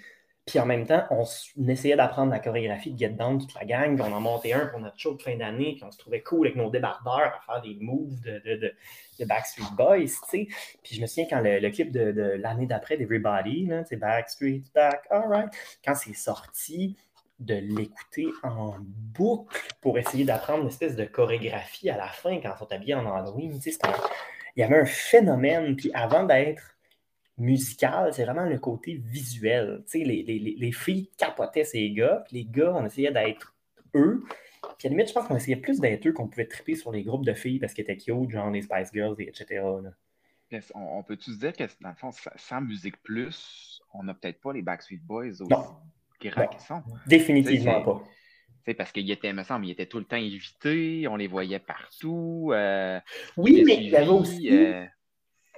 puis 0.50 0.60
en 0.60 0.66
même 0.66 0.88
temps, 0.88 1.06
on, 1.12 1.26
essayait 1.68 1.96
d'apprendre 1.96 2.32
la 2.32 2.40
chorégraphie 2.40 2.92
de 2.92 2.98
Get 2.98 3.10
Down, 3.10 3.40
toute 3.40 3.54
la 3.54 3.66
gang, 3.66 4.00
on 4.02 4.12
en 4.12 4.20
montait 4.20 4.54
un 4.54 4.66
pour 4.66 4.80
notre 4.80 4.98
show 4.98 5.14
de 5.14 5.22
fin 5.22 5.38
d'année, 5.38 5.76
puis 5.76 5.84
on 5.84 5.92
se 5.92 5.98
trouvait 6.00 6.22
cool 6.22 6.48
avec 6.48 6.58
nos 6.58 6.72
débardeurs 6.72 7.36
à 7.38 7.40
faire 7.46 7.62
des 7.62 7.78
moves 7.80 8.20
de, 8.22 8.42
de, 8.44 8.74
de, 9.20 9.26
Backstreet 9.26 9.76
Boys, 9.78 10.06
tu 10.06 10.30
sais, 10.30 10.48
puis 10.82 10.96
je 10.96 11.02
me 11.02 11.06
souviens 11.06 11.28
quand 11.30 11.42
le, 11.44 11.70
clip 11.70 11.92
de, 11.92 12.38
l'année 12.42 12.66
d'après 12.66 12.98
d'Everybody, 12.98 13.68
tu 13.68 13.86
sais, 13.86 13.96
Backstreet, 13.98 14.64
Back, 14.74 15.06
alright, 15.12 15.50
quand 15.86 15.94
c'est 15.94 16.14
sorti, 16.14 16.98
de 17.40 17.56
l'écouter 17.56 18.28
en 18.44 18.76
boucle 18.80 19.68
pour 19.82 19.98
essayer 19.98 20.26
d'apprendre 20.26 20.64
une 20.64 20.70
espèce 20.70 20.96
de 20.96 21.06
chorégraphie 21.06 21.90
à 21.90 21.98
la 21.98 22.08
fin 22.08 22.40
quand 22.42 22.52
on 22.56 22.58
sont 22.58 22.72
habillés 22.72 22.96
en 22.96 23.12
Halloween. 23.12 23.60
il 23.64 24.60
y 24.60 24.64
avait 24.64 24.80
un 24.80 24.86
phénomène, 24.86 25.76
puis 25.76 25.92
avant 25.94 26.24
d'être 26.24 26.78
musical, 27.38 28.14
c'est 28.14 28.26
vraiment 28.26 28.46
le 28.46 28.60
côté 28.60 28.96
visuel. 28.96 29.84
Les, 29.94 30.04
les, 30.24 30.56
les, 30.58 30.72
filles 30.72 31.10
capotaient 31.18 31.64
ces 31.64 31.90
gars, 31.92 32.24
puis 32.28 32.38
les 32.38 32.46
gars, 32.46 32.74
on 32.76 32.86
essayait 32.86 33.12
d'être 33.12 33.56
eux. 33.96 34.24
Puis 34.78 34.88
à 34.88 34.90
la 34.90 34.96
limite, 34.96 35.08
je 35.08 35.14
pense 35.14 35.28
qu'on 35.28 35.38
essayait 35.38 35.56
plus 35.56 35.80
d'être 35.80 36.06
eux 36.08 36.12
qu'on 36.12 36.28
pouvait 36.28 36.48
triper 36.48 36.76
sur 36.76 36.92
les 36.92 37.04
groupes 37.04 37.26
de 37.26 37.34
filles 37.34 37.60
parce 37.60 37.74
qu'ils 37.74 37.84
étaient 37.84 37.98
cute, 37.98 38.30
genre 38.30 38.50
les 38.50 38.62
Spice 38.62 38.90
Girls, 38.94 39.16
etc. 39.20 39.62
On, 40.74 41.04
peut-tu 41.04 41.32
se 41.32 41.40
dire 41.40 41.54
que 41.54 41.64
dans 41.82 41.90
le 41.90 41.96
fond, 41.96 42.10
sans 42.36 42.62
Musique 42.62 43.02
Plus, 43.04 43.82
on 43.94 44.04
n'a 44.04 44.14
peut-être 44.14 44.42
pas 44.42 44.52
les 44.52 44.62
Backstreet 44.62 45.02
Boys 45.04 45.42
aussi? 45.42 45.54
Définitivement 47.08 47.82
pas. 47.82 48.04
C'est 48.66 48.74
parce 48.74 48.92
qu'il 48.92 49.10
était, 49.10 49.34
me 49.34 49.44
semble, 49.44 49.66
il 49.66 49.72
était 49.72 49.86
tout 49.86 50.00
le 50.00 50.06
temps 50.06 50.18
invité, 50.18 51.08
on 51.08 51.16
les 51.16 51.28
voyait 51.28 51.60
partout. 51.60 52.52
Euh, 52.54 53.00
oui, 53.38 53.64
mais 53.66 53.78
il 53.78 53.90
y 53.90 53.96
avait 53.96 54.08
aussi. 54.08 54.50
Euh, 54.52 54.86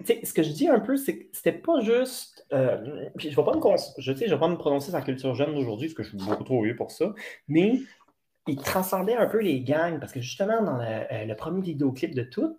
ce 0.06 0.34
que 0.34 0.44
je 0.44 0.51
dis 0.51 0.68
un 0.68 0.80
peu, 0.80 0.96
c'est 0.98 1.18
que 1.18 1.24
c'était 1.34 1.51
pas 1.51 1.82
juste. 1.82 2.46
Euh, 2.53 2.77
je 3.18 3.27
ne 3.27 3.36
vais, 3.36 3.44
pas 3.44 3.53
me, 3.53 3.77
je, 3.98 4.13
je 4.13 4.30
vais 4.34 4.39
pas 4.39 4.48
me 4.48 4.56
prononcer 4.56 4.91
sur 4.91 4.98
la 4.98 5.03
culture 5.03 5.36
jeune 5.36 5.53
d'aujourd'hui, 5.56 5.88
parce 5.88 5.96
que 5.96 6.03
je 6.03 6.10
suis 6.10 6.18
beaucoup 6.18 6.44
trop 6.44 6.63
vieux 6.63 6.75
pour 6.75 6.91
ça, 6.91 7.13
mais 7.48 7.80
il 8.48 8.58
transcendait 8.58 9.15
un 9.15 9.27
peu 9.27 9.39
les 9.39 9.62
gangs, 9.62 10.00
parce 10.00 10.13
que 10.13 10.22
justement, 10.22 10.62
dans 10.63 10.77
le, 10.77 11.34
premier 11.36 11.62
vidéoclip 11.62 12.15
de 12.15 12.24
tout, 12.24 12.56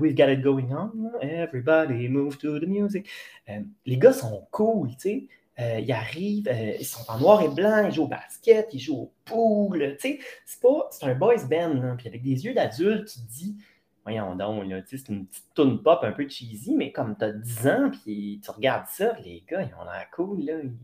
We've 0.00 0.14
Got 0.14 0.28
It 0.28 0.40
Going 0.40 0.68
On, 0.72 1.18
Everybody 1.20 2.08
Move 2.08 2.38
to 2.38 2.58
the 2.58 2.66
Music, 2.66 3.08
les 3.48 3.96
gars 3.98 4.12
sont 4.12 4.46
cool, 4.50 4.90
tu 4.90 4.96
sais. 4.98 5.28
Euh, 5.58 5.80
ils 5.80 5.92
arrivent, 5.92 6.48
euh, 6.48 6.76
ils 6.78 6.84
sont 6.84 7.10
en 7.10 7.18
noir 7.18 7.42
et 7.42 7.48
blanc, 7.48 7.86
ils 7.86 7.92
jouent 7.92 8.04
au 8.04 8.08
basket, 8.08 8.68
ils 8.72 8.78
jouent 8.78 9.02
au 9.02 9.12
pool. 9.24 9.96
C'est 9.98 10.18
pas, 10.60 10.88
c'est 10.90 11.06
un 11.06 11.14
boys 11.14 11.44
band. 11.48 11.96
Puis 11.96 12.08
avec 12.08 12.22
des 12.22 12.44
yeux 12.44 12.52
d'adulte, 12.52 13.08
tu 13.08 13.20
te 13.20 13.32
dis, 13.32 13.56
voyons 14.04 14.36
donc, 14.36 14.70
c'est 14.86 15.08
une 15.08 15.26
petite 15.26 15.54
tune 15.54 15.82
pop 15.82 16.00
un 16.02 16.12
peu 16.12 16.28
cheesy, 16.28 16.74
mais 16.74 16.92
comme 16.92 17.16
tu 17.16 17.24
as 17.24 17.32
10 17.32 17.68
ans, 17.68 17.90
puis 17.90 18.40
tu 18.44 18.50
regardes 18.50 18.86
ça, 18.88 19.16
les 19.24 19.44
gars, 19.48 19.62
ils 19.62 19.74
ont 19.74 19.84
l'air 19.84 20.06
cool. 20.12 20.44
Là. 20.44 20.52
Ils, 20.62 20.76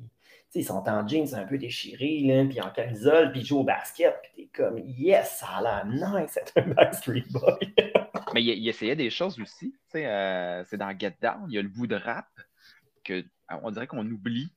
ils 0.55 0.65
sont 0.65 0.83
en 0.87 1.07
jeans 1.07 1.35
un 1.35 1.45
peu 1.45 1.59
déchirés, 1.59 2.21
là, 2.25 2.45
puis 2.49 2.61
en 2.61 2.71
camisole, 2.71 3.31
puis 3.33 3.41
ils 3.41 3.47
jouent 3.47 3.61
au 3.61 3.65
basket, 3.65 4.15
puis 4.23 4.33
t'es 4.37 4.63
comme, 4.63 4.79
yes, 4.79 5.39
ça 5.39 5.49
a 5.59 5.63
l'air 5.63 5.87
nice, 5.87 6.33
c'est 6.33 6.59
un 6.59 6.69
Backstreet 6.69 7.25
Boy. 7.31 7.75
mais 8.35 8.43
il, 8.43 8.69
essayait 8.69 8.97
des 8.97 9.11
choses 9.11 9.39
aussi. 9.39 9.75
Euh, 9.95 10.65
c'est 10.67 10.77
dans 10.79 10.99
Get 10.99 11.17
Down, 11.21 11.45
il 11.49 11.55
y 11.55 11.59
a 11.59 11.63
le 11.63 11.69
bout 11.69 11.87
de 11.87 11.97
rap 11.97 12.29
que 13.05 13.25
on 13.63 13.71
dirait 13.71 13.87
qu'on 13.87 14.07
oublie 14.07 14.51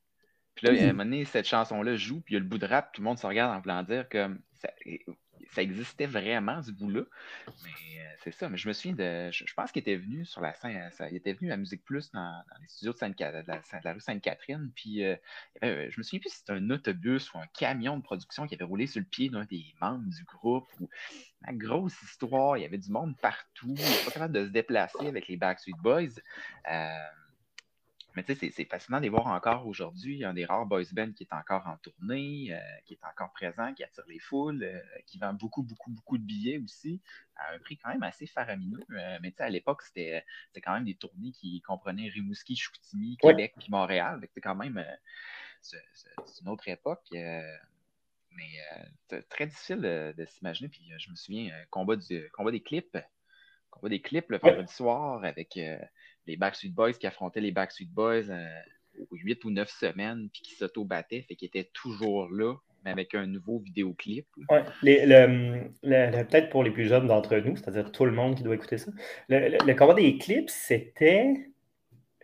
puis 0.56 0.68
là, 0.68 0.74
à 0.74 0.84
un 0.84 0.88
moment 0.88 1.04
donné, 1.04 1.26
cette 1.26 1.48
chanson-là 1.48 1.96
joue, 1.98 2.22
puis 2.22 2.34
il 2.34 2.36
y 2.36 2.38
a 2.38 2.40
le 2.40 2.46
bout 2.46 2.58
de 2.58 2.66
rap, 2.66 2.94
tout 2.94 3.02
le 3.02 3.06
monde 3.06 3.20
se 3.20 3.28
regarde 3.28 3.56
en 3.56 3.60
voulant 3.60 3.84
dire 3.84 4.08
que 4.08 4.30
ça, 4.54 5.62
existait 5.62 6.06
vraiment, 6.06 6.62
ce 6.62 6.72
bout-là. 6.72 7.02
Mais 7.64 8.00
euh, 8.00 8.04
c'est 8.24 8.32
ça. 8.32 8.50
Mais 8.50 8.58
je 8.58 8.68
me 8.68 8.74
souviens 8.74 8.96
de. 8.96 9.32
Je, 9.32 9.54
pense 9.54 9.72
qu'il 9.72 9.82
était 9.82 9.96
venu 9.96 10.26
sur 10.26 10.42
la 10.42 10.54
scène. 10.54 10.90
il 11.12 11.16
était 11.16 11.34
venu 11.34 11.52
à 11.52 11.58
Musique 11.58 11.84
Plus 11.84 12.12
dans, 12.12 12.44
les 12.62 12.68
studios 12.68 12.94
de, 12.94 12.98
Sainte, 12.98 13.18
de, 13.18 13.84
la, 13.84 13.94
rue 13.94 14.00
Sainte-Catherine. 14.00 14.72
Puis 14.76 15.04
euh, 15.04 15.16
je 15.62 15.98
me 15.98 16.04
souviens 16.04 16.20
plus 16.20 16.30
si 16.30 16.38
c'était 16.40 16.54
un 16.54 16.70
autobus 16.70 17.34
ou 17.34 17.38
un 17.38 17.48
camion 17.58 17.98
de 17.98 18.04
production 18.04 18.48
qui 18.48 18.56
avait 18.56 18.66
roulé 18.66 18.88
sur 18.88 19.00
le 19.00 19.06
pied 19.06 19.30
d'un 19.30 19.46
des 19.46 19.66
membres 19.82 20.10
du 20.10 20.24
groupe. 20.24 20.68
Ou, 20.80 20.90
une 21.48 21.58
grosse 21.58 22.02
histoire. 22.02 22.58
Il 22.58 22.64
y 22.64 22.66
avait 22.66 22.78
du 22.78 22.90
monde 22.90 23.16
partout. 23.22 23.76
Il 23.78 23.84
n'était 23.84 24.06
pas 24.06 24.12
capable 24.12 24.34
de 24.34 24.46
se 24.46 24.52
déplacer 24.52 25.08
avec 25.08 25.28
les 25.28 25.38
Backstreet 25.38 25.76
Boys. 25.82 26.20
Euh, 26.70 26.90
mais 28.16 28.24
tu 28.24 28.34
sais, 28.36 28.50
c'est 28.50 28.66
fascinant 28.66 28.98
de 28.98 29.04
les 29.04 29.10
voir 29.10 29.28
encore 29.28 29.68
aujourd'hui. 29.68 30.14
Il 30.14 30.20
y 30.20 30.24
a 30.24 30.30
un 30.30 30.34
des 30.34 30.46
rares 30.46 30.66
boys 30.66 30.84
bands 30.94 31.12
qui 31.12 31.24
est 31.24 31.34
encore 31.34 31.68
en 31.68 31.78
tournée, 31.78 32.48
euh, 32.52 32.60
qui 32.86 32.94
est 32.94 33.04
encore 33.04 33.34
présent, 33.34 33.74
qui 33.74 33.84
attire 33.84 34.06
les 34.08 34.20
foules, 34.20 34.64
euh, 34.64 34.80
qui 35.06 35.18
vend 35.18 35.34
beaucoup, 35.34 35.64
beaucoup, 35.64 35.92
beaucoup 35.92 36.18
de 36.18 36.24
billets 36.24 36.58
aussi, 36.58 37.02
à 37.36 37.54
un 37.54 37.60
prix 37.60 37.78
quand 37.78 37.90
même 37.90 38.04
assez 38.04 38.26
faramineux. 38.26 38.86
Euh, 38.92 39.18
mais 39.22 39.32
tu 39.32 39.38
sais, 39.38 39.44
à 39.44 39.50
l'époque, 39.50 39.82
c'était 39.82 40.24
quand 40.64 40.74
même 40.74 40.86
des 40.86 40.96
tournées 40.96 41.32
qui 41.32 41.62
comprenaient 41.62 42.08
Rimouski, 42.08 42.56
Choutimi, 42.56 43.18
Québec, 43.18 43.54
puis 43.58 43.68
Montréal. 43.70 44.26
C'est 44.34 44.42
quand 44.42 44.56
même 44.56 44.84
c'est 45.62 46.42
une 46.42 46.50
autre 46.50 46.68
époque. 46.70 47.08
mais 47.12 48.60
c'est 49.10 49.28
très 49.28 49.48
difficile 49.48 49.82
de, 49.82 50.26
s'imaginer. 50.26 50.70
Puis 50.70 50.90
je 50.98 51.10
me 51.10 51.16
souviens, 51.16 51.52
combat, 51.70 51.96
du, 51.98 52.30
combat 52.32 52.52
des 52.52 52.62
clips, 52.62 52.98
combat 53.72 53.90
des 53.90 54.02
clips 54.02 54.30
le 54.30 54.38
vendredi 54.38 54.72
soir 54.72 55.24
avec 55.24 55.60
les 56.28 56.38
Backstreet 56.38 56.70
Boys 56.70 56.94
qui 56.94 57.08
affrontaient 57.08 57.42
les 57.42 57.52
Backstreet 57.52 57.90
Boys 57.92 58.30
euh, 58.30 58.48
huit 59.12 59.44
ou 59.46 59.52
neuf 59.52 59.70
semaines, 59.70 60.30
puis 60.32 60.42
qui 60.42 60.56
s'auto-battaient, 60.56 61.22
fait 61.22 61.36
qu'ils 61.36 61.48
étaient 61.48 61.70
toujours 61.74 62.30
là, 62.30 62.56
mais 62.84 62.92
avec 62.92 63.16
un 63.16 63.26
nouveau 63.26 63.60
vidéoclip. 63.60 64.28
Oui, 64.50 64.60
peut-être 64.82 66.50
pour 66.50 66.64
les 66.64 66.72
plus 66.72 66.88
jeunes 66.88 67.08
d'entre 67.08 67.36
nous, 67.38 67.56
c'est-à-dire 67.58 67.92
tout 67.92 68.06
le 68.06 68.12
monde 68.12 68.36
qui 68.36 68.44
doit 68.44 68.56
écouter 68.56 68.78
ça, 68.78 68.92
le 69.30 69.74
combat 69.74 69.94
des 69.94 70.18
clips, 70.18 70.50
c'était 70.50 71.50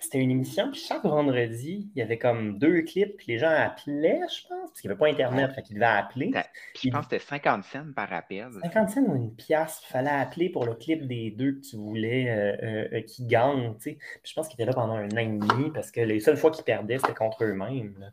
c'était 0.01 0.19
une 0.19 0.31
émission, 0.31 0.71
puis 0.71 0.79
chaque 0.79 1.03
vendredi, 1.03 1.89
il 1.93 1.99
y 1.99 2.01
avait 2.01 2.17
comme 2.17 2.57
deux 2.57 2.81
clips, 2.81 3.17
puis 3.17 3.27
les 3.27 3.37
gens 3.37 3.49
appelaient, 3.49 4.21
je 4.27 4.47
pense, 4.47 4.69
parce 4.69 4.81
qu'il 4.81 4.89
n'y 4.89 4.93
avait 4.93 4.99
pas 4.99 5.07
Internet, 5.07 5.53
fait 5.53 5.61
qu'ils 5.61 5.75
devaient 5.75 5.85
appeler. 5.85 6.31
Je 6.75 6.89
pense 6.89 7.07
que 7.07 7.19
c'était 7.19 7.25
50 7.25 7.63
cents 7.63 7.93
par 7.95 8.11
appel. 8.11 8.49
50 8.63 8.89
cents 8.89 9.01
ou 9.01 9.15
une 9.15 9.35
pièce, 9.35 9.81
il 9.83 9.91
fallait 9.91 10.09
appeler 10.09 10.49
pour 10.49 10.65
le 10.65 10.73
clip 10.73 11.07
des 11.07 11.29
deux 11.31 11.53
que 11.53 11.61
tu 11.61 11.75
voulais 11.75 12.29
euh, 12.29 12.65
euh, 12.65 12.87
euh, 12.93 13.01
qui 13.01 13.25
gagnent, 13.25 13.75
tu 13.75 13.91
sais. 13.91 13.97
je 14.23 14.33
pense 14.33 14.47
qu'ils 14.47 14.55
étaient 14.55 14.65
là 14.65 14.73
pendant 14.73 14.95
un 14.95 15.09
an 15.09 15.17
et 15.17 15.27
demi, 15.27 15.71
parce 15.71 15.91
que 15.91 16.01
les 16.01 16.19
seules 16.19 16.37
fois 16.37 16.49
qu'ils 16.49 16.65
perdaient, 16.65 16.97
c'était 16.97 17.13
contre 17.13 17.43
eux-mêmes. 17.43 18.11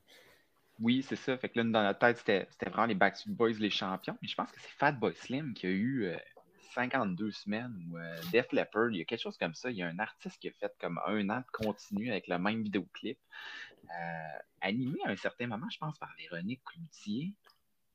Oui, 0.80 1.04
c'est 1.08 1.16
ça. 1.16 1.36
Fait 1.38 1.48
que 1.48 1.58
là, 1.58 1.64
dans 1.64 1.82
notre 1.82 1.98
tête, 1.98 2.18
c'était 2.18 2.70
vraiment 2.70 2.86
les 2.86 2.94
Backstreet 2.94 3.32
Boys, 3.32 3.54
les 3.58 3.70
champions. 3.70 4.16
Mais 4.22 4.28
je 4.28 4.36
pense 4.36 4.52
que 4.52 4.60
c'est 4.60 4.78
Fatboy 4.78 5.12
Slim 5.14 5.52
qui 5.54 5.66
a 5.66 5.70
eu 5.70 6.12
52 6.78 7.32
semaines 7.32 7.74
ou 7.90 7.98
euh, 7.98 8.16
Def 8.30 8.52
Leppard, 8.52 8.90
il 8.92 8.98
y 8.98 9.00
a 9.00 9.04
quelque 9.04 9.22
chose 9.22 9.36
comme 9.36 9.54
ça. 9.54 9.68
Il 9.70 9.76
y 9.76 9.82
a 9.82 9.88
un 9.88 9.98
artiste 9.98 10.38
qui 10.38 10.48
a 10.48 10.52
fait 10.52 10.72
comme 10.80 11.00
un 11.06 11.28
an 11.28 11.40
de 11.40 11.50
continu 11.52 12.08
avec 12.10 12.28
le 12.28 12.38
même 12.38 12.62
vidéoclip, 12.62 13.18
euh, 13.84 14.38
animé 14.60 14.98
à 15.04 15.10
un 15.10 15.16
certain 15.16 15.48
moment, 15.48 15.66
je 15.72 15.78
pense, 15.78 15.98
par 15.98 16.10
Véronique 16.18 16.62
Cloutier. 16.64 17.34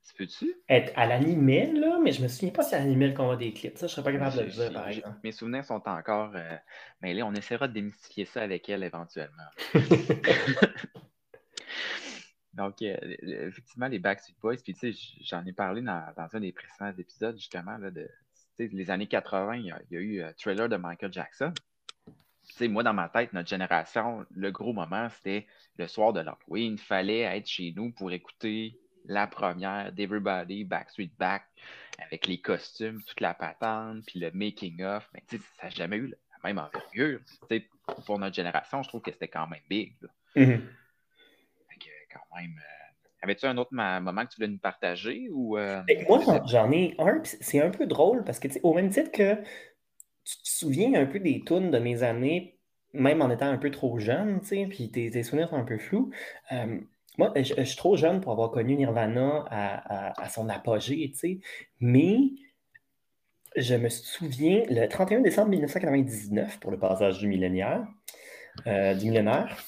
Tu 0.05 0.13
peux-tu? 0.15 0.53
Être 0.67 0.91
à 0.97 1.05
l'animé, 1.05 1.71
là, 1.71 1.97
mais 2.03 2.11
je 2.11 2.21
me 2.21 2.27
souviens 2.27 2.49
pas 2.49 2.63
si 2.63 2.75
elle 2.75 2.81
animait 2.81 3.07
le 3.07 3.13
combat 3.13 3.37
des 3.37 3.53
clips. 3.53 3.77
Ça, 3.77 3.87
je 3.87 3.93
serais 3.93 4.03
pas 4.03 4.11
capable 4.11 4.35
de 4.35 4.41
le 4.41 4.49
dire, 4.49 4.73
par 4.73 4.89
exemple. 4.89 5.17
Mes 5.23 5.31
souvenirs 5.31 5.63
sont 5.63 5.87
encore. 5.87 6.33
Euh, 6.35 6.57
mais 7.01 7.13
là, 7.13 7.25
on 7.25 7.33
essaiera 7.33 7.69
de 7.69 7.73
démystifier 7.73 8.25
ça 8.25 8.41
avec 8.41 8.67
elle 8.67 8.83
éventuellement. 8.83 9.47
Donc, 12.53 12.81
effectivement, 12.81 13.87
les 13.87 13.99
Backstreet 13.99 14.35
Boys, 14.41 14.57
puis 14.57 14.73
tu 14.73 14.93
sais, 14.93 14.99
j'en 15.21 15.45
ai 15.45 15.53
parlé 15.53 15.81
dans, 15.81 16.05
dans, 16.17 16.27
un 16.33 16.39
des 16.41 16.51
précédents 16.51 16.93
épisodes, 16.97 17.37
justement, 17.37 17.77
là, 17.77 17.89
de 17.89 18.07
les 18.59 18.91
années 18.91 19.07
80, 19.07 19.55
il 19.55 19.65
y 19.65 19.71
a, 19.71 19.81
eu 19.99 20.21
euh, 20.21 20.31
Trailer 20.37 20.69
de 20.69 20.77
Michael 20.77 21.11
Jackson. 21.11 21.53
moi, 22.61 22.83
dans 22.83 22.93
ma 22.93 23.09
tête, 23.09 23.33
notre 23.33 23.49
génération, 23.49 24.25
le 24.31 24.51
gros 24.51 24.73
moment, 24.73 25.09
c'était 25.09 25.47
le 25.77 25.87
soir 25.87 26.13
de 26.13 26.19
l'Halloween. 26.19 26.73
Il 26.73 26.79
fallait 26.79 27.21
être 27.21 27.47
chez 27.47 27.73
nous 27.75 27.91
pour 27.91 28.11
écouter 28.11 28.79
la 29.05 29.27
première 29.27 29.91
d'Everybody, 29.91 30.63
Backstreet 30.63 31.11
Back, 31.17 31.43
avec 31.99 32.27
les 32.27 32.39
costumes, 32.39 33.01
toute 33.03 33.19
la 33.19 33.33
patente, 33.33 34.05
puis 34.05 34.19
le 34.19 34.31
making-of. 34.31 35.09
Mais 35.13 35.23
ça 35.29 35.63
n'a 35.63 35.69
jamais 35.69 35.97
eu 35.97 36.07
la 36.07 36.17
même 36.43 36.59
envergure. 36.59 37.19
pour 38.05 38.19
notre 38.19 38.35
génération, 38.35 38.81
je 38.83 38.87
trouve 38.87 39.01
que 39.01 39.11
c'était 39.11 39.27
quand 39.27 39.47
même 39.47 39.61
big. 39.69 39.93
Mm-hmm. 40.35 40.61
quand 42.11 42.35
même. 42.37 42.57
Euh, 42.57 42.82
avais-tu 43.23 43.45
un 43.45 43.57
autre 43.57 43.73
moment 43.73 44.25
que 44.25 44.29
tu 44.29 44.35
voulais 44.35 44.49
nous 44.49 44.59
partager? 44.59 45.29
Ou, 45.31 45.57
euh, 45.57 45.81
moi, 46.09 46.19
j'en 46.45 46.71
ai 46.71 46.95
un, 46.99 47.21
c'est 47.23 47.61
un 47.61 47.69
peu 47.69 47.85
drôle 47.85 48.23
parce 48.23 48.39
que, 48.39 48.47
au 48.63 48.73
même 48.73 48.89
titre 48.89 49.11
que 49.11 49.35
tu 50.25 50.37
te 50.37 50.49
souviens 50.49 50.93
un 50.95 51.05
peu 51.05 51.19
des 51.19 51.41
tunes 51.45 51.71
de 51.71 51.79
mes 51.79 52.03
années, 52.03 52.59
même 52.93 53.21
en 53.21 53.29
étant 53.29 53.47
un 53.47 53.57
peu 53.57 53.71
trop 53.71 53.97
jeune, 53.97 54.41
tu 54.41 54.47
sais, 54.47 54.67
puis 54.69 54.91
tes, 54.91 55.23
souvenirs 55.23 55.49
sont 55.49 55.55
un 55.55 55.63
peu 55.63 55.77
flous. 55.77 56.11
Euh, 56.51 56.79
moi, 57.17 57.33
je, 57.35 57.63
suis 57.63 57.77
trop 57.77 57.95
jeune 57.95 58.21
pour 58.21 58.31
avoir 58.31 58.51
connu 58.51 58.75
Nirvana 58.75 59.45
à, 59.49 60.29
son 60.29 60.49
apogée, 60.49 61.09
tu 61.11 61.17
sais, 61.17 61.39
mais 61.79 62.17
je 63.55 63.75
me 63.75 63.87
souviens, 63.89 64.63
le 64.69 64.87
31 64.87 65.21
décembre 65.21 65.49
1999, 65.49 66.59
pour 66.59 66.71
le 66.71 66.79
passage 66.79 67.19
du 67.19 67.27
millénaire, 67.27 67.85
euh, 68.67 68.95
du 68.95 69.05
millénaire, 69.05 69.63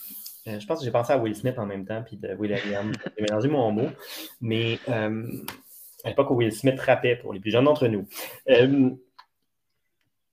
euh, 0.47 0.59
je 0.59 0.65
pense 0.65 0.79
que 0.79 0.85
j'ai 0.85 0.91
pensé 0.91 1.13
à 1.13 1.17
Will 1.17 1.35
Smith 1.35 1.57
en 1.57 1.65
même 1.65 1.85
temps, 1.85 2.03
puis 2.03 2.17
de 2.17 2.33
Will 2.35 2.53
William. 2.53 2.91
J'ai 3.17 3.23
mélangé 3.23 3.47
mon 3.47 3.71
mot, 3.71 3.89
mais 4.41 4.79
à 4.87 5.09
l'époque 6.09 6.29
où 6.29 6.35
Will 6.35 6.51
Smith 6.51 6.79
rappait, 6.79 7.15
pour 7.15 7.33
les 7.33 7.39
plus 7.39 7.51
jeunes 7.51 7.65
d'entre 7.65 7.87
nous, 7.87 8.07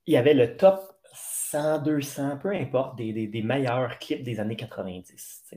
il 0.05 0.13
y 0.13 0.17
avait 0.17 0.33
le 0.33 0.55
top 0.57 0.81
100, 1.13 1.83
200, 1.83 2.37
peu 2.37 2.49
importe, 2.49 2.97
des, 2.97 3.41
meilleurs 3.43 3.99
clips 3.99 4.23
des 4.23 4.39
années 4.39 4.55
90. 4.55 5.53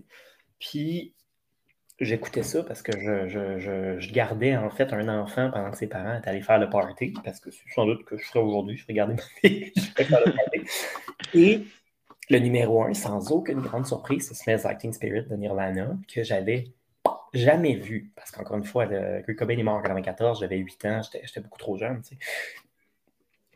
Puis 0.58 1.14
j'écoutais 1.98 2.42
ça 2.42 2.62
parce 2.62 2.82
que 2.82 2.92
je, 2.92 4.12
gardais 4.12 4.56
en 4.56 4.70
fait 4.70 4.92
un 4.92 5.08
enfant 5.08 5.50
pendant 5.50 5.70
que 5.70 5.78
ses 5.78 5.86
parents 5.86 6.18
étaient 6.18 6.28
allés 6.28 6.42
faire 6.42 6.58
le 6.58 6.68
party, 6.68 7.14
parce 7.24 7.40
que 7.40 7.50
c'est 7.50 7.68
sans 7.74 7.86
doute 7.86 8.04
que 8.04 8.18
je 8.18 8.24
ferais 8.24 8.40
aujourd'hui, 8.40 8.76
je 8.76 8.82
ferais 8.82 8.94
garder 8.94 9.14
ma 9.14 9.22
fille, 9.22 9.72
je 9.76 9.80
ferais 9.80 10.04
faire 10.04 10.20
le 10.26 10.32
party. 10.32 10.60
Et 11.34 11.64
le 12.28 12.38
numéro 12.38 12.82
un, 12.84 12.94
sans 12.94 13.30
aucune 13.32 13.60
grande 13.60 13.86
surprise, 13.86 14.28
c'est 14.28 14.34
Smells 14.34 14.66
Acting 14.66 14.92
Spirit 14.92 15.26
de 15.26 15.36
Nirvana, 15.36 15.96
que 16.12 16.22
j'avais 16.22 16.72
jamais 17.32 17.74
vu, 17.74 18.12
parce 18.16 18.30
qu'encore 18.30 18.56
une 18.56 18.64
fois, 18.64 18.86
le, 18.86 19.22
Kurt 19.22 19.38
Cobain 19.38 19.58
est 19.58 19.62
mort 19.62 19.76
en 19.76 19.82
94, 19.82 20.40
j'avais 20.40 20.58
8 20.58 20.84
ans, 20.86 21.00
j'étais 21.02 21.40
beaucoup 21.40 21.58
trop 21.58 21.76
jeune. 21.76 22.02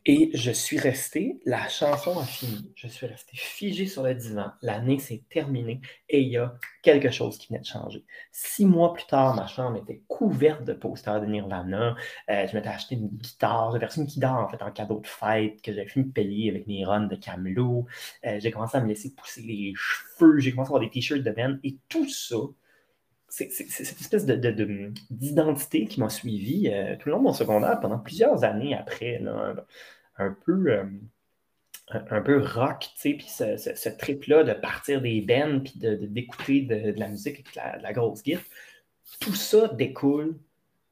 Et 0.07 0.30
je 0.33 0.50
suis 0.50 0.78
resté, 0.78 1.40
la 1.45 1.69
chanson 1.69 2.19
a 2.19 2.25
fini, 2.25 2.73
je 2.75 2.88
suis 2.88 3.07
resté 3.07 3.37
figé 3.37 3.87
sur 3.87 4.02
le 4.02 4.14
divan, 4.14 4.50
l'année 4.62 4.99
s'est 4.99 5.25
terminée 5.28 5.83
et 6.09 6.23
il 6.23 6.28
y 6.28 6.38
a 6.38 6.57
quelque 6.83 7.11
chose 7.11 7.37
qui 7.37 7.49
venait 7.49 7.61
de 7.61 7.66
changer. 7.66 8.07
Six 8.33 8.64
mois 8.64 8.95
plus 8.95 9.04
tard, 9.04 9.35
ma 9.35 9.47
chambre 9.47 9.76
était 9.76 10.02
couverte 10.09 10.64
de 10.64 10.73
posters 10.73 11.21
de 11.21 11.26
Nirvana, 11.26 11.97
euh, 12.30 12.47
je 12.47 12.57
m'étais 12.57 12.69
acheté 12.69 12.95
une 12.95 13.09
guitare, 13.09 13.73
j'avais 13.73 13.85
reçu 13.85 14.00
une 14.00 14.07
guitare 14.07 14.38
en 14.38 14.49
fait 14.49 14.62
en 14.62 14.71
cadeau 14.71 15.00
de 15.00 15.07
fête 15.07 15.61
que 15.61 15.71
j'avais 15.75 15.88
fait 15.88 16.00
me 16.00 16.11
payer 16.11 16.49
avec 16.49 16.66
mes 16.66 16.83
runs 16.83 17.07
de 17.07 17.16
Camelot, 17.16 17.87
euh, 18.25 18.40
j'ai 18.40 18.50
commencé 18.50 18.78
à 18.78 18.80
me 18.80 18.88
laisser 18.88 19.14
pousser 19.14 19.42
les 19.42 19.75
cheveux, 19.76 20.38
j'ai 20.38 20.52
commencé 20.52 20.69
à 20.69 20.76
avoir 20.76 20.80
des 20.80 20.90
t-shirts 20.90 21.23
de 21.23 21.30
Ben 21.30 21.61
et 21.62 21.76
tout 21.90 22.09
ça, 22.09 22.37
c'est 23.30 23.50
cette 23.50 24.00
espèce 24.00 24.26
d'identité 24.26 25.87
qui 25.87 26.00
m'a 26.00 26.10
suivi 26.10 26.68
euh, 26.68 26.96
tout 26.96 27.08
le 27.08 27.12
long 27.12 27.18
de 27.18 27.25
mon 27.25 27.32
secondaire 27.32 27.78
pendant 27.80 27.99
plusieurs 27.99 28.44
années 28.44 28.75
après, 28.75 29.22
un 30.18 30.37
peu. 30.44 30.72
Euh, 30.72 30.84
un 31.92 32.20
peu 32.20 32.40
rock, 32.40 32.88
tu 33.00 33.16
puis 33.16 33.26
ce, 33.26 33.56
ce, 33.56 33.88
trip-là 33.88 34.44
de 34.44 34.52
partir 34.52 35.00
des 35.00 35.20
bennes, 35.22 35.64
puis 35.64 35.75
d'écouter 35.76 36.62
de, 36.62 36.92
la 36.96 37.08
musique 37.08 37.44
avec 37.56 37.78
de 37.78 37.82
la, 37.82 37.92
grosse 37.92 38.22
guitare, 38.22 38.44
tout 39.20 39.34
ça 39.34 39.66
découle 39.68 40.38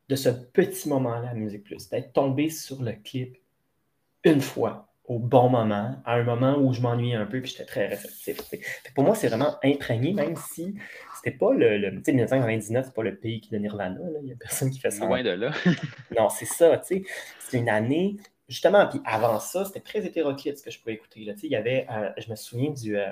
de 0.08 0.16
ce 0.16 0.28
petit 0.28 0.88
moment-là 0.88 1.30
à 1.30 1.34
Musique 1.34 1.64
Plus, 1.64 1.88
d'être 1.88 2.12
tombé 2.12 2.50
sur 2.50 2.82
le 2.82 2.92
clip 2.92 3.38
une 4.24 4.40
fois, 4.40 4.87
au 5.08 5.18
bon 5.18 5.48
moment, 5.48 5.96
à 6.04 6.14
un 6.14 6.22
moment 6.22 6.58
où 6.58 6.74
je 6.74 6.82
m'ennuyais 6.82 7.16
un 7.16 7.24
peu, 7.24 7.40
puis 7.40 7.50
j'étais 7.50 7.64
très 7.64 7.86
réceptif. 7.86 8.36
Pour 8.94 9.04
moi, 9.04 9.14
c'est 9.14 9.28
vraiment 9.28 9.56
imprégné, 9.64 10.12
même 10.12 10.36
si 10.36 10.74
c'était 11.16 11.36
pas 11.36 11.54
le. 11.54 11.78
le 11.78 11.90
tu 11.96 12.04
sais, 12.04 12.12
1999, 12.12 12.86
c'est 12.86 12.94
pas 12.94 13.02
le 13.02 13.16
pays 13.16 13.40
qui 13.40 13.50
de 13.50 13.56
Nirvana. 13.56 13.98
Il 14.20 14.26
n'y 14.26 14.32
a 14.32 14.36
personne 14.36 14.70
qui 14.70 14.78
fait 14.78 14.90
ça. 14.90 15.06
Loin 15.06 15.22
de 15.22 15.30
là. 15.30 15.50
non, 16.18 16.28
c'est 16.28 16.44
ça, 16.44 16.76
tu 16.78 16.96
sais. 16.96 17.02
C'est 17.40 17.58
une 17.58 17.70
année. 17.70 18.18
Justement, 18.50 18.86
puis 18.86 19.00
avant 19.04 19.40
ça, 19.40 19.64
c'était 19.64 19.80
très 19.80 20.06
hétéroclite 20.06 20.58
ce 20.58 20.62
que 20.62 20.70
je 20.70 20.78
pouvais 20.78 20.94
écouter. 20.94 21.24
Là. 21.24 21.34
Il 21.42 21.50
y 21.50 21.56
avait, 21.56 21.86
euh, 21.90 22.10
je 22.18 22.30
me 22.30 22.36
souviens 22.36 22.70
du. 22.70 22.98
Euh, 22.98 23.10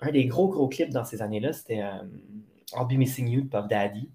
un 0.00 0.10
des 0.10 0.26
gros, 0.26 0.48
gros 0.48 0.68
clips 0.68 0.90
dans 0.90 1.04
ces 1.04 1.22
années-là, 1.22 1.52
c'était 1.52 1.82
euh, 1.82 2.76
I'll 2.76 2.86
Be 2.88 2.98
Missing 2.98 3.28
You 3.28 3.40
de 3.42 3.48
Puff 3.48 3.68
Daddy. 3.68 4.10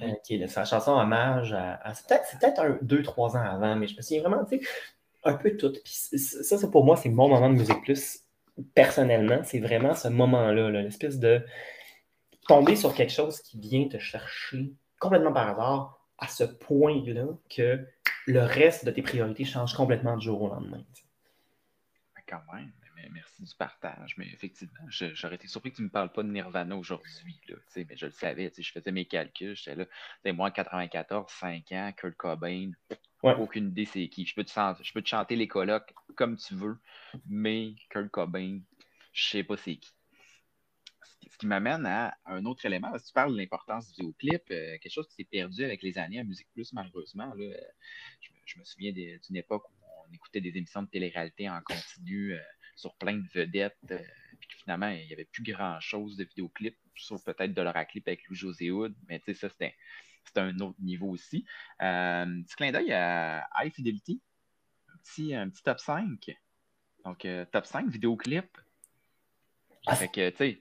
Mm-hmm. 0.00 0.22
qui 0.24 0.34
est 0.34 0.48
sa 0.48 0.64
chanson 0.64 0.90
hommage 0.90 1.52
à. 1.52 1.94
c'est 1.94 2.08
peut-être 2.40 2.60
un, 2.60 2.78
deux, 2.82 3.04
trois 3.04 3.36
ans 3.36 3.44
avant, 3.44 3.76
mais 3.76 3.86
je 3.86 3.96
me 3.96 4.02
souviens 4.02 4.22
vraiment, 4.22 4.44
tu 4.44 4.58
sais, 4.58 4.66
un 5.24 5.34
peu 5.34 5.56
tout. 5.56 5.72
Ça, 5.84 6.58
ça, 6.58 6.68
pour 6.68 6.84
moi, 6.84 6.96
c'est 6.96 7.08
mon 7.08 7.28
moment 7.28 7.50
de 7.50 7.54
musique 7.54 7.82
plus. 7.82 8.20
Personnellement, 8.74 9.40
c'est 9.44 9.58
vraiment 9.58 9.94
ce 9.94 10.08
moment-là, 10.08 10.70
l'espèce 10.70 11.18
de 11.18 11.44
tomber 12.46 12.76
sur 12.76 12.94
quelque 12.94 13.12
chose 13.12 13.40
qui 13.40 13.58
vient 13.58 13.88
te 13.88 13.98
chercher 13.98 14.72
complètement 15.00 15.32
par 15.32 15.48
hasard 15.48 16.00
à 16.18 16.28
ce 16.28 16.44
point-là 16.44 17.26
que 17.50 17.84
le 18.26 18.40
reste 18.40 18.84
de 18.84 18.90
tes 18.90 19.02
priorités 19.02 19.44
change 19.44 19.74
complètement 19.74 20.16
du 20.16 20.26
jour 20.26 20.42
au 20.42 20.48
lendemain. 20.48 20.84
Ben, 22.14 22.22
quand 22.26 22.54
même. 22.54 22.72
merci 23.12 23.42
du 23.42 23.54
partage. 23.56 24.14
Mais 24.16 24.26
effectivement, 24.32 24.86
j'aurais 24.88 25.34
été 25.34 25.48
surpris 25.48 25.72
que 25.72 25.76
tu 25.76 25.82
ne 25.82 25.88
me 25.88 25.92
parles 25.92 26.12
pas 26.12 26.22
de 26.22 26.28
Nirvana 26.28 26.76
aujourd'hui. 26.76 27.12
Mais 27.76 27.96
je 27.96 28.06
le 28.06 28.12
savais. 28.12 28.52
Je 28.56 28.72
faisais 28.72 28.92
mes 28.92 29.04
calculs. 29.04 29.56
J'étais 29.56 29.74
là. 29.74 30.32
Moi, 30.32 30.48
en 30.48 30.52
94, 30.52 31.30
5 31.30 31.72
ans, 31.72 31.92
Kurt 31.96 32.16
Cobain, 32.16 32.70
aucune 33.32 33.68
idée 33.68 33.84
c'est 33.84 34.08
qui. 34.08 34.26
Je 34.26 34.34
peux, 34.34 34.44
te, 34.44 34.52
chanter 35.04 35.36
les 35.36 35.48
colloques 35.48 35.92
comme 36.16 36.36
tu 36.36 36.54
veux, 36.54 36.78
mais 37.26 37.74
Kurt 37.90 38.10
Cobain, 38.10 38.60
je 39.12 39.30
sais 39.30 39.42
pas 39.42 39.56
c'est 39.56 39.76
qui 39.76 39.90
ce 41.34 41.38
qui 41.38 41.46
m'amène 41.46 41.84
à 41.84 42.16
un 42.26 42.44
autre 42.44 42.64
élément. 42.64 42.96
Si 42.96 43.06
tu 43.06 43.12
parles 43.12 43.32
de 43.32 43.38
l'importance 43.38 43.92
du 43.92 44.02
vidéoclip, 44.02 44.42
euh, 44.52 44.78
quelque 44.78 44.92
chose 44.92 45.08
qui 45.08 45.16
s'est 45.16 45.24
perdu 45.24 45.64
avec 45.64 45.82
les 45.82 45.98
années 45.98 46.20
à 46.20 46.24
Musique 46.24 46.48
Plus, 46.52 46.72
malheureusement. 46.72 47.32
Euh, 47.36 47.54
je, 48.46 48.58
me 48.58 48.64
souviens 48.64 48.92
d'une 48.92 49.36
époque 49.36 49.68
où 49.68 49.72
on 50.08 50.12
écoutait 50.12 50.40
des 50.40 50.56
émissions 50.56 50.82
de 50.82 50.88
télé-réalité 50.88 51.50
en 51.50 51.60
continu 51.62 52.34
euh, 52.34 52.38
sur 52.76 52.94
plein 52.94 53.16
de 53.16 53.28
vedettes, 53.34 53.94
puis 54.48 54.58
finalement, 54.60 54.88
il 54.88 55.06
n'y 55.06 55.12
avait 55.12 55.24
plus 55.24 55.42
grand-chose 55.42 56.16
de 56.16 56.24
vidéoclip, 56.24 56.76
sauf 56.96 57.24
peut-être 57.24 57.54
de 57.54 57.62
l'oraclip 57.62 58.06
avec 58.08 58.26
Louis-José 58.28 58.70
Hood, 58.70 58.94
mais 59.08 59.18
tu 59.20 59.26
sais, 59.26 59.34
ça, 59.34 59.48
c'était 59.48 59.74
un 60.36 60.58
autre 60.60 60.80
niveau 60.80 61.10
aussi. 61.10 61.44
petit 61.78 62.56
clin 62.56 62.72
d'œil 62.72 62.92
à 62.92 63.48
High 63.60 63.72
Fidelity, 63.72 64.20
un 64.88 64.96
petit, 64.98 65.34
un 65.34 65.48
petit 65.48 65.62
top 65.62 65.78
5. 65.78 66.36
Donc, 67.04 67.26
top 67.52 67.66
5 67.66 67.88
vidéoclip. 67.88 68.58
Ah, 69.86 69.96
fait 69.96 70.08
que, 70.08 70.30
tu 70.30 70.36
sais, 70.36 70.60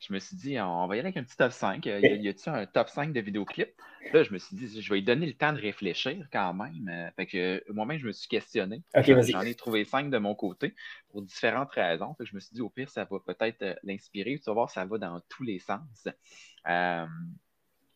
je 0.00 0.12
me 0.12 0.18
suis 0.18 0.36
dit, 0.36 0.58
on 0.60 0.86
va 0.86 0.96
y 0.96 0.98
aller 0.98 1.08
avec 1.08 1.16
un 1.16 1.24
petit 1.24 1.36
top 1.36 1.52
5. 1.52 1.84
Y 1.84 2.28
a-t-il 2.28 2.48
un 2.48 2.66
top 2.66 2.88
5 2.88 3.12
de 3.12 3.20
vidéoclips? 3.20 3.74
Là, 4.12 4.22
je 4.22 4.32
me 4.32 4.38
suis 4.38 4.56
dit, 4.56 4.80
je 4.80 4.88
vais 4.88 4.96
lui 4.96 5.04
donner 5.04 5.26
le 5.26 5.34
temps 5.34 5.52
de 5.52 5.60
réfléchir 5.60 6.26
quand 6.32 6.54
même. 6.54 6.88
Euh, 6.88 7.10
fait 7.16 7.26
que 7.26 7.64
moi-même, 7.72 7.98
je 7.98 8.06
me 8.06 8.12
suis 8.12 8.28
questionné. 8.28 8.82
J'en 9.02 9.42
ai 9.42 9.54
trouvé 9.54 9.84
5 9.84 10.10
de 10.10 10.18
mon 10.18 10.34
côté 10.34 10.74
pour 11.10 11.22
différentes 11.22 11.70
raisons. 11.72 12.14
je 12.20 12.34
me 12.34 12.40
suis 12.40 12.54
dit, 12.54 12.60
au 12.60 12.70
pire, 12.70 12.88
ça 12.90 13.06
va 13.10 13.18
peut-être 13.20 13.62
euh, 13.62 13.74
l'inspirer. 13.82 14.38
Tu 14.38 14.44
vas 14.46 14.54
voir, 14.54 14.70
ça 14.70 14.84
va 14.84 14.98
dans 14.98 15.20
tous 15.28 15.42
les 15.42 15.58
sens. 15.58 16.08
Euh, 16.68 17.06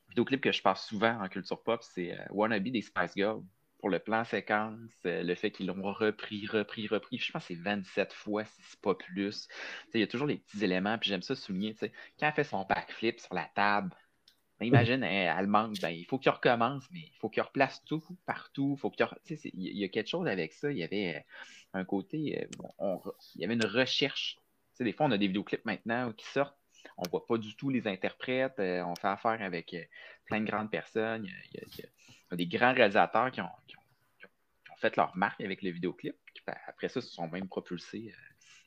vidéoclip 0.09 0.41
que 0.41 0.53
je 0.53 0.61
passe 0.61 0.87
souvent 0.87 1.19
en 1.23 1.29
culture 1.29 1.63
pop, 1.63 1.83
c'est 1.83 2.19
Wannabe 2.31 2.69
des 2.69 2.83
Spice 2.83 3.13
Girls 3.17 3.43
pour 3.83 3.90
le 3.90 3.99
plan 3.99 4.25
séquence, 4.25 4.79
euh, 5.07 5.25
le 5.25 5.35
fait 5.35 5.51
qu'ils 5.51 5.66
l'ont 5.66 5.92
repris, 5.92 6.47
repris, 6.47 6.87
repris. 6.87 7.18
Je 7.18 7.33
pense 7.33 7.42
que 7.42 7.55
c'est 7.55 7.61
27 7.61 8.12
fois, 8.12 8.45
si 8.45 8.62
c'est 8.62 8.81
pas 8.81 8.95
plus. 8.95 9.49
Il 9.92 9.99
y 9.99 10.05
a 10.05 10.07
toujours 10.07 10.29
les 10.29 10.37
petits 10.37 10.62
éléments, 10.62 10.97
puis 10.99 11.11
j'aime 11.11 11.21
ça 11.21 11.35
souligner. 11.35 11.75
Quand 11.81 12.29
elle 12.29 12.33
fait 12.33 12.45
son 12.45 12.64
backflip 12.64 13.18
sur 13.18 13.35
la 13.35 13.51
table, 13.57 13.90
ben, 14.61 14.66
imagine, 14.66 15.03
elle, 15.03 15.49
manque, 15.49 15.81
ben, 15.81 15.88
il 15.88 16.05
faut 16.05 16.21
qu'il 16.21 16.31
recommence, 16.31 16.85
mais 16.92 17.01
il 17.01 17.18
faut 17.18 17.29
qu'il 17.29 17.42
replace 17.42 17.83
tout 17.85 18.01
partout. 18.25 18.79
Il 19.53 19.77
y 19.77 19.83
a 19.83 19.88
quelque 19.88 20.09
chose 20.09 20.29
avec 20.29 20.53
ça. 20.53 20.71
Il 20.71 20.79
y 20.79 20.85
avait 20.85 21.16
euh, 21.16 21.21
un 21.81 21.85
côté, 21.85 22.47
euh, 22.81 22.97
il 23.35 23.40
y 23.40 23.45
avait 23.45 23.55
une 23.55 23.66
recherche. 23.66 24.38
des 24.79 24.92
fois, 24.92 25.07
on 25.07 25.11
a 25.11 25.18
des 25.18 25.27
vidéoclips 25.27 25.64
maintenant 25.64 26.12
qui 26.12 26.27
sortent 26.27 26.57
on 26.97 27.03
ne 27.05 27.11
voit 27.11 27.27
pas 27.27 27.38
du 27.38 27.57
tout 27.57 27.71
les 27.71 27.87
interprètes. 27.87 28.59
on 28.59 28.95
fait 28.95 29.09
affaire 29.09 29.42
avec 29.42 29.75
plein 30.27 30.40
de 30.40 30.51
grandes 30.51 30.71
personnes. 30.71 31.27
Il 31.53 31.61
y 31.79 31.83
a, 32.31 32.37
des 32.37 32.47
grands 32.47 32.73
réalisateurs 32.73 33.31
qui 33.31 33.40
ont, 33.40 33.49
fait 34.79 34.97
leur 34.97 35.16
marque 35.16 35.40
avec 35.40 35.62
le 35.62 35.71
vidéoclip. 35.71 36.16
après 36.66 36.88
ça, 36.88 37.01
se 37.01 37.09
sont 37.09 37.29
même 37.29 37.49
propulsés 37.49 38.12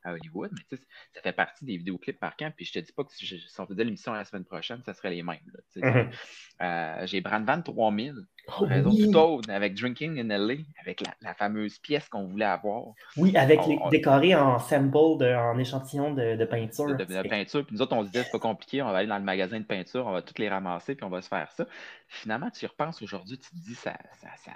à 0.03 0.13
Hollywood, 0.13 0.51
mais 0.71 0.77
ça 1.13 1.21
fait 1.21 1.33
partie 1.33 1.65
des 1.65 1.77
vidéoclips 1.77 2.21
marquants. 2.21 2.51
Puis 2.55 2.65
je 2.65 2.73
te 2.73 2.79
dis 2.79 2.91
pas 2.91 3.03
que 3.03 3.11
si, 3.11 3.25
je, 3.25 3.35
on 3.57 3.65
faisait 3.65 3.83
l'émission 3.83 4.13
la 4.13 4.23
semaine 4.23 4.45
prochaine, 4.45 4.81
ça 4.83 4.93
serait 4.93 5.09
les 5.09 5.23
mêmes. 5.23 5.39
Mm-hmm. 5.75 6.13
Euh, 6.61 7.07
j'ai 7.07 7.21
Brandvan 7.21 7.61
3000, 7.61 8.15
oh, 8.47 8.65
raison 8.65 9.37
oui. 9.37 9.41
avec 9.49 9.75
Drinking 9.75 10.19
in 10.19 10.37
LA, 10.37 10.55
avec 10.81 11.01
la, 11.21 11.33
fameuse 11.33 11.79
pièce 11.79 12.07
qu'on 12.09 12.25
voulait 12.25 12.45
avoir. 12.45 12.93
Oui, 13.17 13.35
avec 13.35 13.65
les 13.65 13.77
décorés 13.91 14.35
en 14.35 14.59
sample, 14.59 14.97
en 15.23 15.57
échantillon 15.57 16.13
de, 16.13 16.45
peinture. 16.45 16.95
De, 16.95 17.27
peinture. 17.27 17.65
Puis 17.65 17.75
nous 17.75 17.81
autres, 17.81 17.95
on 17.95 18.03
se 18.03 18.09
disait, 18.09 18.23
c'est 18.23 18.31
pas 18.31 18.39
compliqué, 18.39 18.81
on 18.81 18.91
va 18.91 18.99
aller 18.99 19.07
dans 19.07 19.17
le 19.17 19.23
magasin 19.23 19.59
de 19.59 19.65
peinture, 19.65 20.05
on 20.07 20.11
va 20.11 20.21
toutes 20.21 20.39
les 20.39 20.49
ramasser, 20.49 20.95
puis 20.95 21.05
on 21.05 21.09
va 21.09 21.21
se 21.21 21.27
faire 21.27 21.51
ça. 21.51 21.65
Finalement, 22.07 22.49
tu 22.49 22.65
y 22.65 22.67
repenses 22.67 23.01
aujourd'hui, 23.01 23.37
tu 23.37 23.49
te 23.49 23.55
dis, 23.55 23.75
ça, 23.75 23.97
ça, 24.21 24.29
ça, 24.37 24.51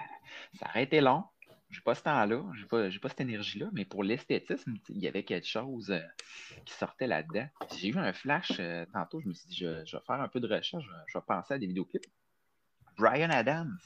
ça 0.58 0.66
aurait 0.68 0.84
été 0.84 1.00
long 1.00 1.24
j'ai 1.70 1.80
pas 1.80 1.94
ce 1.94 2.02
temps-là, 2.02 2.42
j'ai 2.58 2.66
pas, 2.66 2.88
pas 3.00 3.08
cette 3.08 3.20
énergie-là, 3.20 3.68
mais 3.72 3.84
pour 3.84 4.02
l'esthétisme, 4.02 4.74
il 4.88 4.98
y 4.98 5.06
avait 5.06 5.22
quelque 5.22 5.46
chose 5.46 5.90
euh, 5.90 6.00
qui 6.64 6.74
sortait 6.74 7.06
là-dedans. 7.06 7.46
J'ai 7.76 7.88
eu 7.88 7.98
un 7.98 8.12
flash 8.12 8.52
euh, 8.58 8.84
tantôt, 8.92 9.20
je 9.20 9.28
me 9.28 9.34
suis 9.34 9.48
dit, 9.48 9.56
je, 9.56 9.66
vais 9.66 10.02
faire 10.04 10.20
un 10.20 10.28
peu 10.28 10.40
de 10.40 10.52
recherche, 10.52 10.84
je, 10.84 11.18
vais 11.18 11.24
penser 11.26 11.54
à 11.54 11.58
des 11.58 11.66
vidéoclips. 11.66 12.06
Brian 13.00 13.30
Adams, 13.30 13.78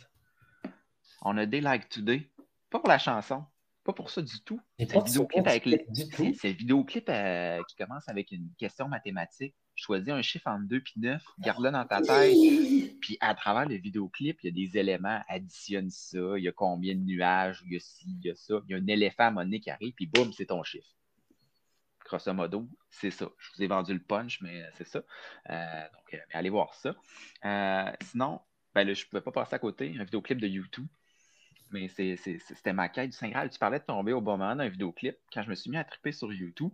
on 1.22 1.38
a 1.38 1.46
Day 1.46 1.61
Like 1.61 1.88
Today, 1.88 2.29
pas 2.68 2.81
pour 2.81 2.88
la 2.88 2.98
chanson, 2.98 3.44
pas 3.85 3.92
pour 3.92 4.11
ça 4.11 4.20
du 4.20 4.42
tout. 4.44 4.61
C'est 4.77 4.96
un 4.96 5.05
vidéoclip 5.05 5.46
avec 5.46 5.66
les... 5.66 5.87
C'est 6.35 6.53
vidéoclip 6.53 7.09
euh, 7.09 7.62
qui 7.68 7.77
commence 7.77 8.09
avec 8.09 8.33
une 8.33 8.50
question 8.59 8.88
mathématique 8.88 9.55
choisis 9.77 10.09
un 10.09 10.22
chiffre 10.22 10.48
entre 10.48 10.66
2 10.66 10.77
et 10.77 10.83
9, 10.96 11.22
garde-le 11.40 11.70
dans 11.70 11.85
ta 11.85 12.00
tête. 12.00 12.37
Puis 13.00 13.16
à 13.20 13.35
travers 13.35 13.68
le 13.68 13.77
vidéoclip, 13.77 14.38
il 14.42 14.46
y 14.46 14.48
a 14.48 14.66
des 14.66 14.79
éléments, 14.79 15.20
additionne 15.29 15.90
ça, 15.90 16.37
il 16.37 16.44
y 16.44 16.48
a 16.48 16.53
combien 16.53 16.94
de 16.94 17.00
nuages, 17.00 17.62
il 17.66 17.74
y 17.74 17.77
a 17.77 17.81
ci, 17.81 18.16
il 18.20 18.27
y 18.27 18.31
a 18.31 18.35
ça. 18.35 18.61
Il 18.66 18.72
y 18.72 18.74
a 18.74 18.79
un 18.79 18.87
éléphant 18.87 19.27
à 19.27 19.31
monnaie 19.31 19.61
qui 19.61 19.70
arrive, 19.70 19.94
puis 19.94 20.07
boum, 20.07 20.33
c'est 20.33 20.46
ton 20.46 20.62
chiffre. 20.62 20.88
Grosso 22.05 22.33
modo, 22.35 22.68
c'est 22.90 23.11
ça. 23.11 23.29
Je 23.38 23.50
vous 23.55 23.62
ai 23.62 23.66
vendu 23.66 23.94
le 23.94 24.03
punch, 24.03 24.40
mais 24.42 24.62
c'est 24.77 24.87
ça. 24.87 25.03
Euh, 25.50 25.83
donc, 25.92 26.14
euh, 26.14 26.18
allez 26.33 26.50
voir 26.50 26.74
ça. 26.74 26.94
Euh, 27.44 27.92
sinon, 28.03 28.40
ben 28.74 28.92
je 28.92 29.04
ne 29.04 29.08
pouvais 29.08 29.22
pas 29.22 29.32
passer 29.32 29.54
à 29.54 29.58
côté. 29.58 29.94
Un 29.98 30.04
vidéoclip 30.04 30.40
de 30.40 30.46
YouTube 30.46 30.87
mais 31.74 31.88
c'était 31.88 32.72
ma 32.72 32.88
quête 32.88 33.10
du 33.10 33.16
Saint 33.16 33.28
Graal. 33.28 33.50
Tu 33.50 33.58
parlais 33.58 33.80
de 33.80 33.84
tomber 33.84 34.12
au 34.12 34.20
bon 34.20 34.38
moment 34.38 34.54
dans 34.54 34.62
un 34.62 34.68
vidéoclip. 34.68 35.16
Quand 35.32 35.42
je 35.42 35.50
me 35.50 35.54
suis 35.56 35.70
mis 35.70 35.76
à 35.76 35.84
triper 35.84 36.12
sur 36.12 36.32
YouTube, 36.32 36.70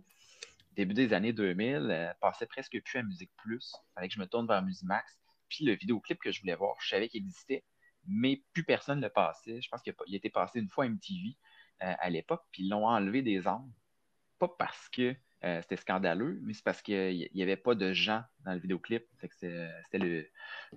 début 0.75 0.93
des 0.93 1.13
années 1.13 1.33
2000, 1.33 1.89
euh, 1.89 2.13
passait 2.21 2.45
presque 2.45 2.79
plus 2.83 2.99
à 2.99 3.03
Musique 3.03 3.31
Plus. 3.37 3.73
Il 3.75 3.93
fallait 3.95 4.07
que 4.07 4.13
je 4.13 4.19
me 4.19 4.27
tourne 4.27 4.47
vers 4.47 4.61
Musimax. 4.61 5.17
Puis 5.49 5.65
le 5.65 5.73
vidéoclip 5.73 6.19
que 6.19 6.31
je 6.31 6.39
voulais 6.41 6.55
voir, 6.55 6.75
je 6.79 6.89
savais 6.89 7.09
qu'il 7.09 7.23
existait, 7.23 7.63
mais 8.05 8.43
plus 8.53 8.63
personne 8.63 8.99
ne 8.99 9.05
le 9.05 9.09
passait. 9.09 9.59
Je 9.59 9.69
pense 9.69 9.81
qu'il 9.81 10.15
était 10.15 10.29
passé 10.29 10.59
une 10.59 10.69
fois 10.69 10.85
à 10.85 10.87
MTV 10.87 11.35
euh, 11.81 11.93
à 11.97 12.09
l'époque, 12.11 12.43
puis 12.51 12.63
ils 12.63 12.69
l'ont 12.69 12.85
enlevé 12.85 13.23
des 13.23 13.47
ondes. 13.47 13.73
Pas 14.37 14.49
parce 14.59 14.87
que 14.89 15.15
euh, 15.43 15.61
c'était 15.61 15.77
scandaleux, 15.77 16.39
mais 16.43 16.53
c'est 16.53 16.63
parce 16.63 16.81
qu'il 16.81 17.29
n'y 17.33 17.43
avait 17.43 17.57
pas 17.57 17.75
de 17.75 17.93
gens 17.93 18.23
dans 18.45 18.53
le 18.53 18.59
vidéoclip. 18.59 19.05
C'était 19.21 19.69
le, 19.93 20.27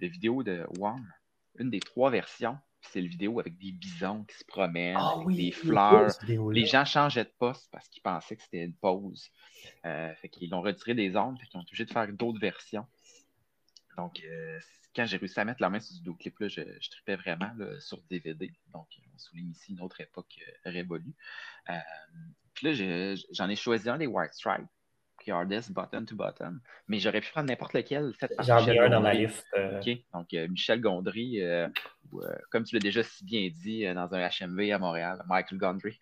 le, 0.00 0.06
vidéo 0.06 0.42
de 0.42 0.66
One, 0.80 1.12
une 1.58 1.70
des 1.70 1.80
trois 1.80 2.10
versions 2.10 2.58
c'est 2.90 3.00
le 3.00 3.08
vidéo 3.08 3.40
avec 3.40 3.56
des 3.58 3.72
bisons 3.72 4.24
qui 4.24 4.36
se 4.36 4.44
promènent, 4.44 4.96
ah 4.98 5.14
avec 5.16 5.36
des 5.36 5.52
fleurs. 5.52 6.10
Les 6.28 6.66
gens 6.66 6.84
changeaient 6.84 7.24
de 7.24 7.32
poste 7.38 7.68
parce 7.70 7.88
qu'ils 7.88 8.02
pensaient 8.02 8.36
que 8.36 8.42
c'était 8.42 8.64
une 8.64 8.74
pause. 8.74 9.30
Euh, 9.84 10.14
fait 10.16 10.28
qu'ils 10.28 10.50
l'ont 10.50 10.62
retiré 10.62 10.94
des 10.94 11.16
ondes, 11.16 11.38
fait 11.38 11.46
qu'ils 11.46 11.58
ont 11.58 11.62
été 11.62 11.70
obligés 11.70 11.84
de 11.84 11.92
faire 11.92 12.12
d'autres 12.12 12.40
versions. 12.40 12.86
Donc, 13.96 14.22
euh, 14.24 14.58
quand 14.94 15.06
j'ai 15.06 15.16
réussi 15.16 15.40
à 15.40 15.44
mettre 15.44 15.62
la 15.62 15.70
main 15.70 15.80
sur 15.80 15.92
ce 15.92 15.98
vidéoclip-là, 15.98 16.48
je, 16.48 16.62
je 16.80 16.90
tripais 16.90 17.16
vraiment 17.16 17.50
sur 17.80 18.00
DVD. 18.02 18.52
Donc, 18.72 18.86
on 19.14 19.18
souligne 19.18 19.50
ici 19.50 19.72
une 19.72 19.80
autre 19.80 20.00
époque 20.00 20.38
euh, 20.66 20.70
révolue. 20.70 21.14
puis 22.54 22.66
là, 22.66 23.14
j'en 23.32 23.48
ai 23.48 23.56
choisi 23.56 23.88
un 23.88 23.98
des 23.98 24.06
White 24.06 24.34
Stripes 24.34 24.68
hardest 25.30 25.72
button 25.72 26.04
to 26.04 26.16
button. 26.16 26.60
Mais 26.88 26.98
j'aurais 26.98 27.20
pu 27.20 27.30
prendre 27.30 27.48
n'importe 27.48 27.74
lequel. 27.74 28.12
J'en 28.40 28.66
ai 28.66 28.78
un 28.78 28.88
dans 28.88 29.00
ma 29.00 29.14
liste. 29.14 29.46
Euh. 29.56 29.80
OK. 29.80 29.98
Donc, 30.12 30.34
euh, 30.34 30.48
Michel 30.48 30.80
Gondry, 30.80 31.40
euh, 31.40 31.68
comme 32.50 32.64
tu 32.64 32.74
l'as 32.74 32.80
déjà 32.80 33.02
si 33.02 33.24
bien 33.24 33.48
dit 33.48 33.84
dans 33.94 34.12
un 34.14 34.28
HMV 34.28 34.72
à 34.72 34.78
Montréal, 34.78 35.22
Michael 35.26 35.58
Gondry. 35.58 35.98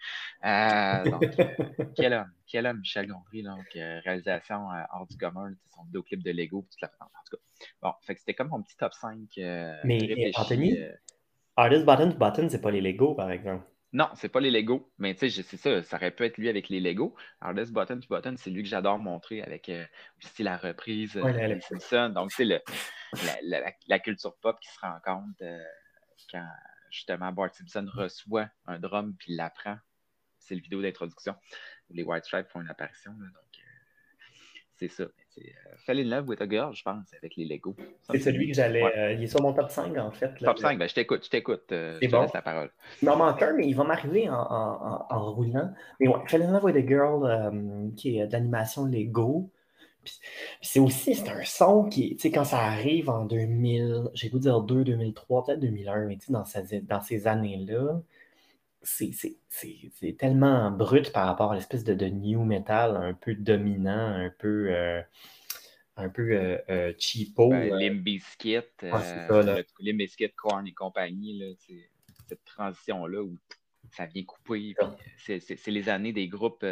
donc, 1.10 1.22
quel 1.96 2.12
homme, 2.12 2.32
quel 2.46 2.66
homme, 2.66 2.78
Michel 2.80 3.06
Gondry. 3.06 3.42
Donc, 3.42 3.66
réalisation 3.74 4.68
hors 4.92 5.06
du 5.06 5.16
commun, 5.16 5.52
son 5.74 5.84
vidéoclip 5.84 6.22
de 6.22 6.30
Lego, 6.30 6.66
toute 6.70 6.80
la 6.80 6.90
En 7.00 7.06
tout 7.28 7.36
cas, 7.36 7.42
bon, 7.82 7.92
fait 8.02 8.14
que 8.14 8.20
c'était 8.20 8.34
comme 8.34 8.48
mon 8.48 8.62
petit 8.62 8.76
top 8.76 8.92
5. 8.92 9.18
mais 9.84 10.32
Anthony, 10.36 10.78
Hardest 11.56 11.84
Button 11.84 12.12
to 12.12 12.18
Button, 12.18 12.48
c'est 12.48 12.60
pas 12.60 12.70
les 12.70 12.80
Lego, 12.80 13.14
par 13.14 13.30
exemple. 13.30 13.64
Non, 13.94 14.08
c'est 14.14 14.30
pas 14.30 14.40
les 14.40 14.50
Lego, 14.50 14.90
mais 14.96 15.14
tu 15.14 15.30
sais, 15.30 15.42
c'est 15.42 15.58
ça, 15.58 15.82
ça 15.82 15.96
aurait 15.96 16.12
pu 16.12 16.24
être 16.24 16.38
lui 16.38 16.48
avec 16.48 16.70
les 16.70 16.80
Lego. 16.80 17.14
Alors, 17.40 17.54
this 17.54 17.70
button 17.70 18.00
to 18.00 18.08
button, 18.08 18.36
c'est 18.38 18.48
lui 18.48 18.62
que 18.62 18.68
j'adore 18.68 18.98
montrer 18.98 19.42
avec 19.42 19.68
euh, 19.68 19.84
aussi 20.18 20.42
la 20.42 20.56
reprise 20.56 21.14
euh, 21.16 21.60
Simpsons. 21.60 22.08
Donc, 22.08 22.32
c'est 22.32 22.46
la, 22.46 22.60
la, 23.86 23.98
culture 23.98 24.34
pop 24.38 24.58
qui 24.60 24.68
se 24.70 24.80
rend 24.80 24.98
compte 25.04 25.42
euh, 25.42 25.62
quand 26.30 26.46
justement 26.90 27.32
Bart 27.32 27.54
Simpson 27.54 27.86
reçoit 27.92 28.48
un 28.66 28.78
drum 28.78 29.14
puis 29.18 29.34
l'apprend. 29.34 29.76
C'est 30.38 30.54
le 30.54 30.62
vidéo 30.62 30.80
d'introduction 30.80 31.36
où 31.90 31.94
les 31.94 32.02
White 32.02 32.24
Stripes 32.24 32.48
font 32.48 32.62
une 32.62 32.70
apparition. 32.70 33.12
donc, 33.12 33.62
c'est 34.76 34.88
ça. 34.88 35.04
C'est 35.34 35.46
euh, 35.46 35.76
Fall 35.76 36.00
in 36.00 36.04
Love 36.04 36.28
with 36.28 36.42
a 36.42 36.48
Girl, 36.48 36.74
je 36.74 36.82
pense, 36.82 37.12
avec 37.14 37.36
les 37.36 37.44
Lego. 37.44 37.74
C'est 38.10 38.18
celui 38.18 38.48
que 38.48 38.54
j'allais. 38.54 38.82
Euh, 38.82 39.12
il 39.12 39.22
est 39.22 39.26
sur 39.26 39.40
mon 39.40 39.52
top 39.52 39.70
5, 39.70 39.96
en 39.96 40.10
fait. 40.10 40.34
top 40.34 40.58
5, 40.58 40.78
ben, 40.78 40.88
je 40.88 40.94
t'écoute, 40.94 41.24
je 41.24 41.30
t'écoute. 41.30 41.72
Euh, 41.72 41.98
je 42.02 42.06
te 42.06 42.12
bon. 42.12 42.22
laisse 42.22 42.34
la 42.34 42.42
parole. 42.42 42.70
Il 43.00 43.06
m'en 43.06 43.16
manque 43.16 43.40
un, 43.42 43.54
mais 43.54 43.66
il 43.66 43.74
va 43.74 43.84
m'arriver 43.84 44.28
en, 44.28 44.34
en, 44.34 45.06
en, 45.08 45.32
roulant. 45.32 45.72
Mais 46.00 46.08
ouais, 46.08 46.20
Fall 46.26 46.42
in 46.42 46.52
Love 46.52 46.64
with 46.64 46.76
a 46.76 46.86
Girl, 46.86 47.92
qui 47.96 48.18
est 48.18 48.26
d'animation 48.26 48.84
Lego. 48.84 49.50
Puis, 50.04 50.18
c'est 50.60 50.80
aussi, 50.80 51.14
c'est 51.14 51.28
un 51.28 51.44
son 51.44 51.84
qui, 51.84 52.16
tu 52.16 52.22
sais, 52.22 52.30
quand 52.32 52.44
ça 52.44 52.58
arrive 52.58 53.08
en 53.08 53.24
2000, 53.24 54.10
j'ai 54.14 54.30
goût 54.30 54.40
dire 54.40 54.60
2, 54.60 54.84
2003, 54.84 55.44
peut-être 55.44 55.60
2001, 55.60 56.06
mais 56.06 56.16
tu 56.16 56.26
sais, 56.26 56.32
dans, 56.32 56.44
dans 56.88 57.00
ces 57.00 57.26
années-là, 57.28 58.00
c'est 58.82 60.16
tellement 60.18 60.70
brut 60.70 61.12
par 61.12 61.26
rapport 61.26 61.52
à 61.52 61.54
l'espèce 61.54 61.84
de, 61.84 61.94
de, 61.94 62.06
new 62.06 62.44
metal 62.44 62.96
un 62.96 63.14
peu 63.14 63.34
dominant, 63.34 64.08
un 64.08 64.30
peu, 64.30 64.68
euh, 64.70 65.00
un 65.96 66.08
peu 66.08 66.32
euh, 66.32 66.58
euh 66.68 66.92
cheapo. 66.98 67.50
Ben, 67.50 67.74
Limbiskit, 67.74 68.60
euh, 68.82 69.62
Limbiskit, 69.80 70.30
Korn 70.30 70.66
et 70.66 70.72
compagnie, 70.72 71.38
là, 71.38 71.46
cette 72.28 72.44
transition-là 72.44 73.22
où 73.22 73.38
ça 73.90 74.06
vient 74.06 74.24
couper. 74.24 74.74
C'est 75.16 75.66
les 75.68 75.88
années 75.88 76.12
des 76.12 76.28
groupes 76.28 76.64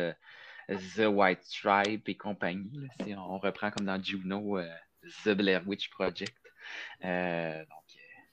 The 0.68 1.06
White 1.06 1.42
Stripe 1.42 2.08
et 2.08 2.16
compagnie. 2.16 2.88
si 3.04 3.14
on 3.14 3.38
reprend 3.38 3.70
comme 3.70 3.86
dans 3.86 4.02
Juno, 4.02 4.58
The 5.24 5.30
Blair 5.30 5.62
Witch 5.66 5.90
Project. 5.90 6.36
donc, 7.02 7.79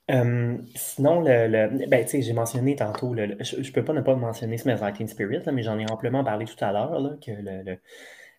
euh, 0.10 0.58
sinon, 0.76 1.22
le, 1.22 1.88
ben, 1.88 2.08
j'ai 2.08 2.34
mentionné 2.34 2.76
tantôt, 2.76 3.14
je 3.16 3.58
ne 3.58 3.72
peux 3.72 3.84
pas 3.84 3.94
ne 3.94 4.02
pas 4.02 4.16
mentionner 4.16 4.58
Smells 4.58 4.80
Like 4.80 5.10
Spirit, 5.10 5.42
mais 5.52 5.64
j'en 5.64 5.78
ai 5.78 5.90
amplement 5.92 6.24
parlé 6.24 6.46
tout 6.46 6.64
à 6.64 6.72
l'heure, 6.72 7.18
que 7.20 7.32
le, 7.32 7.78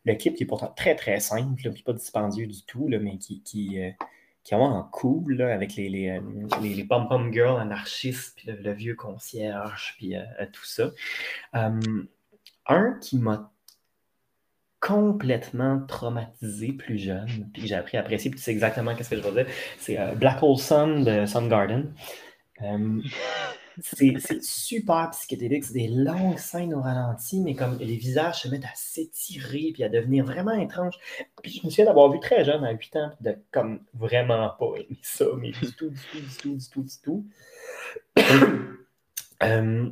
le, 0.05 0.15
clip 0.15 0.35
qui 0.35 0.45
est 0.45 0.47
pourtant 0.47 0.73
très 0.75 0.95
très 0.95 1.21
simple, 1.21 1.71
puis 1.71 1.83
pas 1.83 1.93
dispendieux 1.93 2.47
du 2.47 2.63
tout, 2.65 2.89
là, 2.89 2.99
mais 2.99 3.19
qui, 3.19 3.43
qui, 3.43 3.83
euh, 3.83 3.91
qui 4.45 4.55
est 4.55 4.57
vraiment 4.57 4.89
cool, 4.93 5.43
avec 5.43 5.77
les, 5.77 5.91
les, 5.91 6.09
euh, 6.09 6.21
les 6.63 6.85
pom-pom 6.85 7.31
girls 7.33 7.61
anarchistes, 7.61 8.37
puis 8.37 8.51
le, 8.51 8.73
vieux 8.73 8.95
concierge, 8.95 9.95
puis 9.99 10.15
tout 10.53 10.65
ça. 10.65 10.91
un 11.53 12.93
qui 13.01 13.19
m'a 13.19 13.53
complètement 14.81 15.81
traumatisé 15.87 16.73
plus 16.73 16.99
jeune, 16.99 17.51
puis 17.53 17.67
j'ai 17.67 17.75
appris 17.75 17.97
à 17.97 18.01
apprécier, 18.01 18.31
puis 18.31 18.41
c'est 18.41 18.53
exactement 18.53 18.93
ce 18.97 19.09
que 19.09 19.17
je 19.17 19.21
veux 19.21 19.33
dire. 19.33 19.53
C'est 19.79 19.99
euh, 19.99 20.15
Black 20.15 20.43
Hole 20.43 20.59
Sun 20.59 21.05
de 21.05 21.27
Soundgarden. 21.27 21.93
Euh, 22.63 23.01
c'est 23.81 24.43
super 24.43 25.11
psychédélique, 25.11 25.65
c'est 25.65 25.75
des 25.75 25.89
longues 25.89 26.39
scènes 26.39 26.75
au 26.75 26.81
ralenti, 26.81 27.41
mais 27.41 27.55
comme 27.55 27.77
les 27.79 27.97
visages 27.97 28.43
se 28.43 28.49
mettent 28.49 28.65
à 28.65 28.75
s'étirer 28.75 29.71
puis 29.73 29.83
à 29.83 29.89
devenir 29.89 30.25
vraiment 30.25 30.53
étranges. 30.53 30.99
Puis 31.43 31.61
je 31.61 31.67
me 31.67 31.71
souviens 31.71 31.87
d'avoir 31.87 32.11
vu 32.11 32.21
très 32.21 32.45
jeune, 32.45 32.65
à 32.65 32.73
8 32.73 32.97
ans, 32.97 33.11
de 33.21 33.37
comme 33.51 33.81
vraiment 33.95 34.51
pas 34.59 34.77
aimer 34.77 34.99
ça, 35.03 35.27
mais 35.39 35.51
du 35.51 35.73
tout, 35.73 35.91
du 35.91 36.01
tout, 36.13 36.21
du 36.21 36.37
tout, 36.37 36.57
du 36.57 36.69
tout, 36.69 36.83
du 36.83 37.01
tout. 37.03 37.27
euh, 39.43 39.91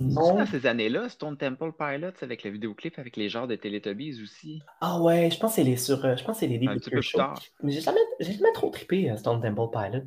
dans 0.00 0.46
ces 0.46 0.66
années-là, 0.66 1.08
Stone 1.08 1.36
Temple 1.36 1.72
Pilots 1.72 2.12
avec 2.22 2.44
le 2.44 2.50
vidéoclip 2.50 2.98
avec 2.98 3.16
les 3.16 3.28
genres 3.28 3.48
de 3.48 3.56
Teletubbies 3.56 4.22
aussi? 4.22 4.62
Ah 4.80 5.00
ouais, 5.00 5.30
je 5.30 5.38
pense 5.38 5.52
que 5.52 5.56
c'est 5.56 5.64
les 5.64 5.76
sur. 5.76 6.04
Euh, 6.04 6.16
je 6.16 6.24
pense 6.24 6.38
c'est 6.38 6.46
les 6.46 6.58
débuts 6.58 6.76
de 6.76 7.00
show. 7.00 7.18
Mais 7.62 7.72
j'ai 7.72 7.80
jamais, 7.80 8.00
jamais 8.20 8.52
trop 8.52 8.70
trippé 8.70 9.10
euh, 9.10 9.16
Stone 9.16 9.40
Temple 9.40 9.70
Pilots. 9.72 10.06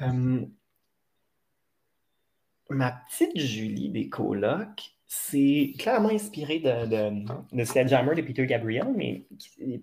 Hum, 0.00 0.50
ma 2.68 2.92
petite 3.08 3.38
Julie 3.38 3.90
des 3.90 4.08
colocs, 4.08 4.96
c'est 5.06 5.74
clairement 5.78 6.10
inspiré 6.10 6.58
de, 6.58 6.86
de, 6.86 7.56
de 7.56 7.64
Sledgehammer 7.64 8.14
de 8.14 8.22
Peter 8.22 8.46
Gabriel, 8.46 8.88
mais 8.96 9.26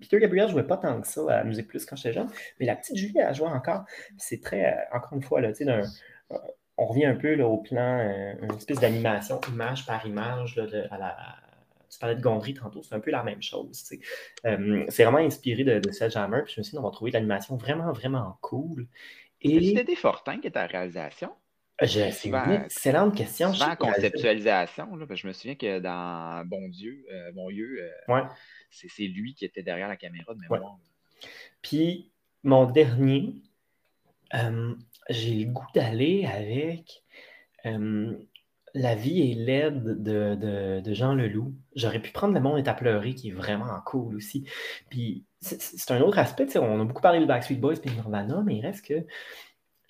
Peter 0.00 0.18
Gabriel 0.18 0.46
ne 0.46 0.52
jouait 0.52 0.66
pas 0.66 0.76
tant 0.76 1.00
que 1.00 1.06
ça 1.06 1.22
à 1.32 1.44
Musique 1.44 1.68
Plus 1.68 1.84
quand 1.86 1.96
j'étais 1.96 2.12
jeune, 2.12 2.28
mais 2.58 2.66
la 2.66 2.76
petite 2.76 2.96
Julie, 2.96 3.20
a 3.20 3.32
joué 3.32 3.46
encore. 3.46 3.84
C'est 4.16 4.40
très, 4.40 4.74
euh, 4.74 4.96
encore 4.96 5.12
une 5.14 5.22
fois, 5.22 5.40
là, 5.40 5.48
tu 5.48 5.58
sais, 5.58 5.64
d'un 5.64 5.82
on 6.80 6.86
revient 6.86 7.04
un 7.04 7.14
peu 7.14 7.34
là, 7.34 7.46
au 7.46 7.58
plan, 7.58 7.98
euh, 8.00 8.32
une 8.42 8.54
espèce 8.54 8.80
d'animation 8.80 9.38
image 9.52 9.84
par 9.84 10.04
image 10.06 10.56
là, 10.56 10.66
à 10.90 10.98
la 10.98 11.36
tu 11.90 11.98
parlais 11.98 12.14
de 12.14 12.20
Gondry 12.20 12.54
tantôt, 12.54 12.84
c'est 12.84 12.94
un 12.94 13.00
peu 13.00 13.10
la 13.10 13.24
même 13.24 13.42
chose. 13.42 13.82
c'est 14.44 15.02
vraiment 15.02 15.18
inspiré 15.18 15.64
de, 15.64 15.80
de 15.80 16.08
Jammer. 16.08 16.42
Puis 16.44 16.54
je 16.54 16.60
me 16.60 16.62
suis 16.62 16.70
dit, 16.70 16.78
on 16.78 16.82
va 16.82 16.90
trouver 16.90 17.10
l'animation 17.10 17.56
vraiment, 17.56 17.90
vraiment 17.90 18.38
cool. 18.42 18.86
Et... 19.42 19.60
C'était 19.60 19.82
des 19.82 19.96
Fortin 19.96 20.38
qui 20.38 20.46
était 20.46 20.60
à 20.60 20.62
la 20.62 20.68
réalisation? 20.68 21.32
C'est 21.82 22.26
une 22.26 22.62
excellente 22.64 23.16
question. 23.16 23.48
En 23.48 23.74
conceptualisation, 23.74 24.94
là, 24.94 25.06
je 25.12 25.26
me 25.26 25.32
souviens 25.32 25.56
que 25.56 25.80
dans 25.80 26.44
Bon 26.46 26.68
Dieu, 26.68 27.04
Bon 27.34 27.50
Dieu, 27.50 27.90
c'est 28.70 29.08
lui 29.08 29.34
qui 29.34 29.44
était 29.44 29.64
derrière 29.64 29.88
la 29.88 29.96
caméra 29.96 30.32
de 30.32 30.38
mémoire. 30.38 30.78
Puis 31.60 32.12
mon 32.44 32.66
dernier, 32.66 33.34
euh, 34.34 34.74
j'ai 35.08 35.44
le 35.44 35.52
goût 35.52 35.66
d'aller 35.74 36.26
avec 36.26 37.02
euh, 37.66 38.16
La 38.74 38.94
vie 38.94 39.30
est 39.30 39.34
laide 39.34 40.02
de, 40.02 40.80
de, 40.80 40.94
Jean 40.94 41.14
Leloup. 41.14 41.54
J'aurais 41.74 42.00
pu 42.00 42.12
prendre 42.12 42.34
Le 42.34 42.40
monde 42.40 42.58
est 42.58 42.68
à 42.68 42.74
pleurer, 42.74 43.14
qui 43.14 43.28
est 43.28 43.32
vraiment 43.32 43.80
cool 43.84 44.16
aussi. 44.16 44.44
Puis 44.90 45.24
c'est 45.40 45.90
un 45.90 46.00
autre 46.00 46.18
aspect. 46.18 46.56
On 46.58 46.80
a 46.80 46.84
beaucoup 46.84 47.02
parlé 47.02 47.20
de 47.20 47.26
Backstreet 47.26 47.56
Boys 47.56 47.76
et 47.82 47.90
Nirvana, 47.90 48.42
mais 48.44 48.56
il 48.56 48.66
reste 48.66 48.84
que 48.86 49.06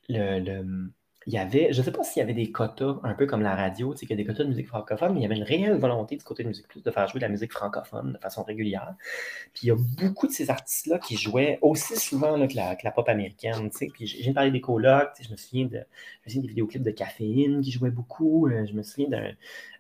le 0.08 0.90
il 1.26 1.34
y 1.34 1.38
avait, 1.38 1.72
je 1.72 1.80
ne 1.80 1.84
sais 1.84 1.92
pas 1.92 2.02
s'il 2.02 2.20
y 2.20 2.22
avait 2.22 2.34
des 2.34 2.50
quotas, 2.50 2.98
un 3.02 3.12
peu 3.12 3.26
comme 3.26 3.42
la 3.42 3.54
radio, 3.54 3.94
tu 3.94 4.00
qu'il 4.00 4.10
y 4.10 4.12
a 4.14 4.16
des 4.16 4.24
quotas 4.24 4.44
de 4.44 4.48
musique 4.48 4.68
francophone, 4.68 5.12
mais 5.12 5.20
il 5.20 5.22
y 5.22 5.26
avait 5.26 5.36
une 5.36 5.42
réelle 5.42 5.76
volonté 5.76 6.16
du 6.16 6.24
côté 6.24 6.42
de 6.42 6.48
Musique 6.48 6.66
Plus 6.66 6.82
de 6.82 6.90
faire 6.90 7.06
jouer 7.08 7.20
de 7.20 7.26
la 7.26 7.28
musique 7.28 7.52
francophone 7.52 8.12
de 8.14 8.18
façon 8.18 8.42
régulière. 8.42 8.94
Puis 9.52 9.64
il 9.64 9.68
y 9.68 9.70
a 9.70 9.76
beaucoup 9.76 10.26
de 10.26 10.32
ces 10.32 10.48
artistes-là 10.48 10.98
qui 10.98 11.16
jouaient 11.16 11.58
aussi 11.60 11.96
souvent 11.96 12.46
que, 12.48 12.56
la, 12.56 12.90
pop 12.90 13.08
américaine, 13.08 13.70
tu 13.70 13.76
sais. 13.76 13.88
Puis 13.92 14.06
j'ai 14.06 14.32
parlé 14.32 14.50
des 14.50 14.62
colocs, 14.62 15.10
je 15.20 15.30
me 15.30 15.36
souviens 15.36 15.66
de, 15.66 15.72
je 15.72 15.78
me 15.78 16.30
souviens 16.30 16.42
des 16.42 16.48
vidéoclips 16.48 16.82
de 16.82 16.90
Caféine 16.90 17.60
qui 17.60 17.70
jouaient 17.70 17.90
beaucoup. 17.90 18.46
Euh, 18.46 18.64
je 18.66 18.72
me 18.72 18.82
souviens 18.82 19.08
d'un, 19.08 19.32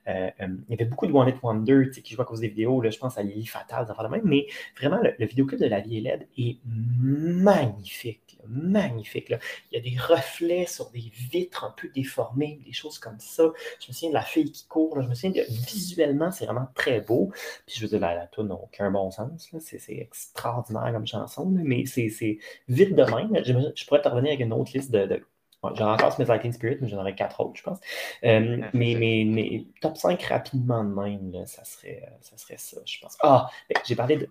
euh, 0.08 0.30
euh, 0.40 0.48
il 0.68 0.70
y 0.70 0.74
avait 0.74 0.86
beaucoup 0.88 1.06
de 1.06 1.12
One 1.12 1.28
It 1.28 1.36
Wonder 1.42 1.90
qui 1.90 2.14
jouaient 2.14 2.22
à 2.22 2.24
cause 2.24 2.40
des 2.40 2.48
vidéos. 2.48 2.80
Là, 2.80 2.90
je 2.90 2.98
pense 2.98 3.18
à 3.18 3.22
Lily 3.22 3.46
Fatal, 3.46 3.86
ça 3.86 4.02
de 4.02 4.08
même. 4.08 4.22
Mais 4.24 4.46
vraiment, 4.78 4.98
le, 5.02 5.26
vidéoclip 5.26 5.60
de 5.60 5.66
La 5.66 5.80
vie 5.80 5.98
est 5.98 6.28
est 6.38 6.58
magnifique. 6.64 8.38
magnifique. 8.48 9.28
Là. 9.28 9.38
Il 9.70 9.76
y 9.76 9.78
a 9.78 9.82
des 9.82 9.98
reflets 9.98 10.66
sur 10.66 10.90
des 10.90 11.12
vitres 11.30 11.64
un 11.64 11.74
peu 11.76 11.88
déformées, 11.94 12.60
des 12.64 12.72
choses 12.72 12.98
comme 12.98 13.18
ça. 13.18 13.44
Je 13.80 13.88
me 13.88 13.92
souviens 13.92 14.08
de 14.10 14.14
la 14.14 14.22
fille 14.22 14.50
qui 14.50 14.66
court. 14.66 15.00
Je 15.00 15.06
me 15.06 15.14
souviens 15.14 15.30
de 15.30 15.46
visuellement, 15.48 16.30
c'est 16.30 16.46
vraiment 16.46 16.68
très 16.74 17.00
beau. 17.00 17.30
Puis 17.66 17.76
je 17.76 17.82
veux 17.82 17.88
dire, 17.88 18.00
la, 18.00 18.14
la 18.14 18.42
n'a 18.42 18.54
aucun 18.54 18.90
bon 18.90 19.10
sens. 19.10 19.50
C'est 19.58 19.92
extraordinaire 19.92 20.92
comme 20.92 21.06
chanson. 21.06 21.46
mais 21.46 21.84
c'est 21.86 22.38
vite 22.68 22.94
de 22.94 23.02
même. 23.02 23.44
Je, 23.44 23.86
pourrais 23.86 24.02
te 24.02 24.08
revenir 24.08 24.30
avec 24.32 24.40
une 24.40 24.52
autre 24.52 24.72
liste 24.74 24.90
de 24.90 25.22
J'aurais 25.62 25.92
encore 25.92 26.12
Smith 26.12 26.28
Lightning 26.28 26.52
Spirit, 26.52 26.78
mais 26.80 26.88
j'en 26.88 26.98
aurais 26.98 27.14
quatre 27.14 27.40
autres, 27.40 27.56
je 27.56 27.62
pense. 27.62 27.78
Euh, 28.24 28.62
mais, 28.72 28.94
mais, 28.94 29.66
top 29.80 29.96
5 29.96 30.22
rapidement 30.22 30.82
de 30.84 30.94
même, 30.94 31.46
ça, 31.46 31.64
serait, 31.64 32.02
euh, 32.06 32.16
ça 32.22 32.36
serait 32.38 32.56
ça, 32.56 32.78
je 32.84 32.98
pense. 33.00 33.16
Ah, 33.20 33.50
ben, 33.68 33.80
j'ai 33.84 33.94
parlé 33.94 34.16
de. 34.16 34.28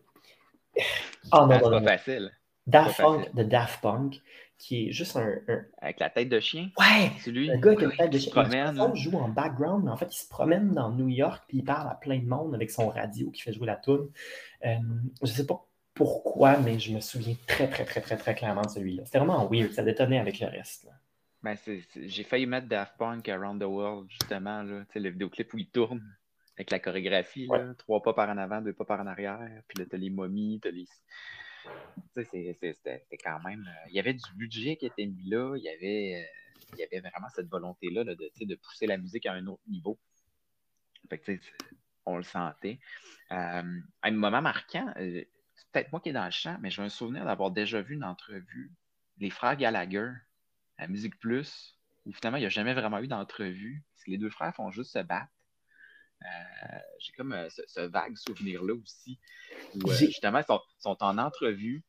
Ah 1.31 1.45
non, 1.45 1.59
non, 1.59 1.69
non. 1.71 1.83
pas 1.83 1.97
facile. 1.97 2.31
Daft 2.65 3.01
Punk, 3.01 3.33
de 3.33 3.43
Daft 3.43 3.81
Punk, 3.81 4.21
qui 4.57 4.89
est 4.89 4.91
juste 4.91 5.15
un, 5.15 5.39
Avec 5.81 5.99
la 5.99 6.09
tête 6.09 6.29
de 6.29 6.39
chien? 6.39 6.69
Ouais! 6.77 7.11
C'est 7.19 7.31
lui? 7.31 7.47
Le 7.47 7.57
gars 7.57 7.71
avec 7.71 7.81
la 7.81 8.05
tête 8.05 8.13
de 8.13 8.17
chien. 8.17 8.73
Il 8.93 9.01
joue 9.01 9.17
en 9.17 9.29
background, 9.29 9.85
mais 9.85 9.91
en 9.91 9.97
fait, 9.97 10.13
il 10.13 10.17
se 10.17 10.27
promène 10.27 10.71
dans 10.71 10.91
New 10.91 11.09
York, 11.09 11.43
puis 11.47 11.59
il 11.59 11.63
parle 11.63 11.89
à 11.89 11.95
plein 11.95 12.19
de 12.19 12.27
monde 12.27 12.53
avec 12.53 12.69
son 12.69 12.89
radio 12.89 13.31
qui 13.31 13.41
fait 13.41 13.53
jouer 13.53 13.67
la 13.67 13.77
tune. 13.77 14.09
Euh, 14.65 14.75
je 15.21 15.27
sais 15.27 15.45
pas 15.45 15.65
pourquoi, 15.93 16.57
mais 16.57 16.79
je 16.79 16.93
me 16.93 16.99
souviens 16.99 17.35
très, 17.47 17.67
très, 17.67 17.85
très, 17.85 18.01
très, 18.01 18.17
très 18.17 18.35
clairement 18.35 18.61
de 18.61 18.69
celui-là. 18.69 19.03
C'était 19.05 19.19
vraiment 19.19 19.47
weird, 19.49 19.71
ça 19.71 19.83
détonnait 19.83 20.19
avec 20.19 20.39
le 20.39 20.47
reste. 20.47 20.85
Là. 20.85 20.91
Ben, 21.41 21.57
j'ai 21.95 22.23
failli 22.23 22.45
mettre 22.45 22.67
Daft 22.67 22.97
Punk 22.97 23.29
Around 23.29 23.61
the 23.61 23.65
World, 23.65 24.09
justement, 24.09 24.61
là, 24.63 24.83
le 24.93 25.09
vidéoclip 25.09 25.53
où 25.53 25.57
il 25.57 25.69
tourne 25.69 26.17
avec 26.57 26.71
la 26.71 26.79
chorégraphie, 26.79 27.47
trois 27.77 28.01
pas 28.01 28.13
par 28.13 28.29
en 28.29 28.37
avant, 28.37 28.61
deux 28.61 28.73
pas 28.73 28.83
par 28.83 28.99
en 28.99 29.07
arrière, 29.07 29.39
puis 29.69 29.79
là, 29.79 29.85
t'as 29.89 29.97
les 29.97 30.09
momies, 30.09 30.59
t'as 30.61 30.71
les. 30.71 30.85
C'était 32.13 33.17
quand 33.23 33.39
même. 33.41 33.65
Euh, 33.65 33.87
il 33.89 33.95
y 33.95 33.99
avait 33.99 34.13
du 34.13 34.23
budget 34.35 34.75
qui 34.75 34.85
était 34.85 35.05
mis 35.05 35.29
là, 35.29 35.55
il 35.55 35.63
y 35.63 35.69
avait, 35.69 36.21
euh, 36.21 36.73
il 36.73 36.79
y 36.79 36.83
avait 36.83 36.99
vraiment 36.99 37.29
cette 37.29 37.47
volonté-là 37.47 38.03
de, 38.03 38.15
de 38.15 38.55
pousser 38.55 38.87
la 38.87 38.97
musique 38.97 39.25
à 39.25 39.33
un 39.33 39.47
autre 39.47 39.63
niveau. 39.67 39.97
Fait 41.09 41.19
que, 41.19 41.31
on 42.05 42.17
le 42.17 42.23
sentait. 42.23 42.79
Euh, 43.31 43.79
un 44.03 44.11
moment 44.11 44.41
marquant, 44.41 44.91
c'est 44.97 45.27
peut-être 45.71 45.91
moi 45.93 46.01
qui 46.01 46.09
est 46.09 46.13
dans 46.13 46.25
le 46.25 46.31
champ, 46.31 46.57
mais 46.59 46.69
j'ai 46.69 46.81
un 46.81 46.89
souvenir 46.89 47.23
d'avoir 47.23 47.51
déjà 47.51 47.81
vu 47.81 47.93
une 47.93 48.03
entrevue, 48.03 48.71
les 49.17 49.29
frères 49.29 49.55
Gallagher 49.55 50.11
à 50.79 50.87
Musique 50.87 51.19
Plus, 51.19 51.75
où 52.05 52.13
finalement, 52.13 52.37
il 52.37 52.41
n'y 52.41 52.45
a 52.45 52.49
jamais 52.49 52.73
vraiment 52.73 52.99
eu 52.99 53.07
d'entrevue. 53.07 53.83
Les 54.07 54.17
deux 54.17 54.29
frères 54.29 54.55
font 54.55 54.71
juste 54.71 54.93
se 54.93 54.99
battre. 54.99 55.31
Euh, 56.23 56.79
j'ai 56.99 57.13
comme 57.13 57.33
euh, 57.33 57.47
ce, 57.49 57.81
vague 57.81 58.17
souvenir-là 58.17 58.73
aussi, 58.73 59.19
où 59.75 59.89
euh, 59.89 59.93
justement, 59.93 60.39
ils 60.39 60.59
sont, 60.79 60.97
en 61.01 61.17
entrevue. 61.17 61.83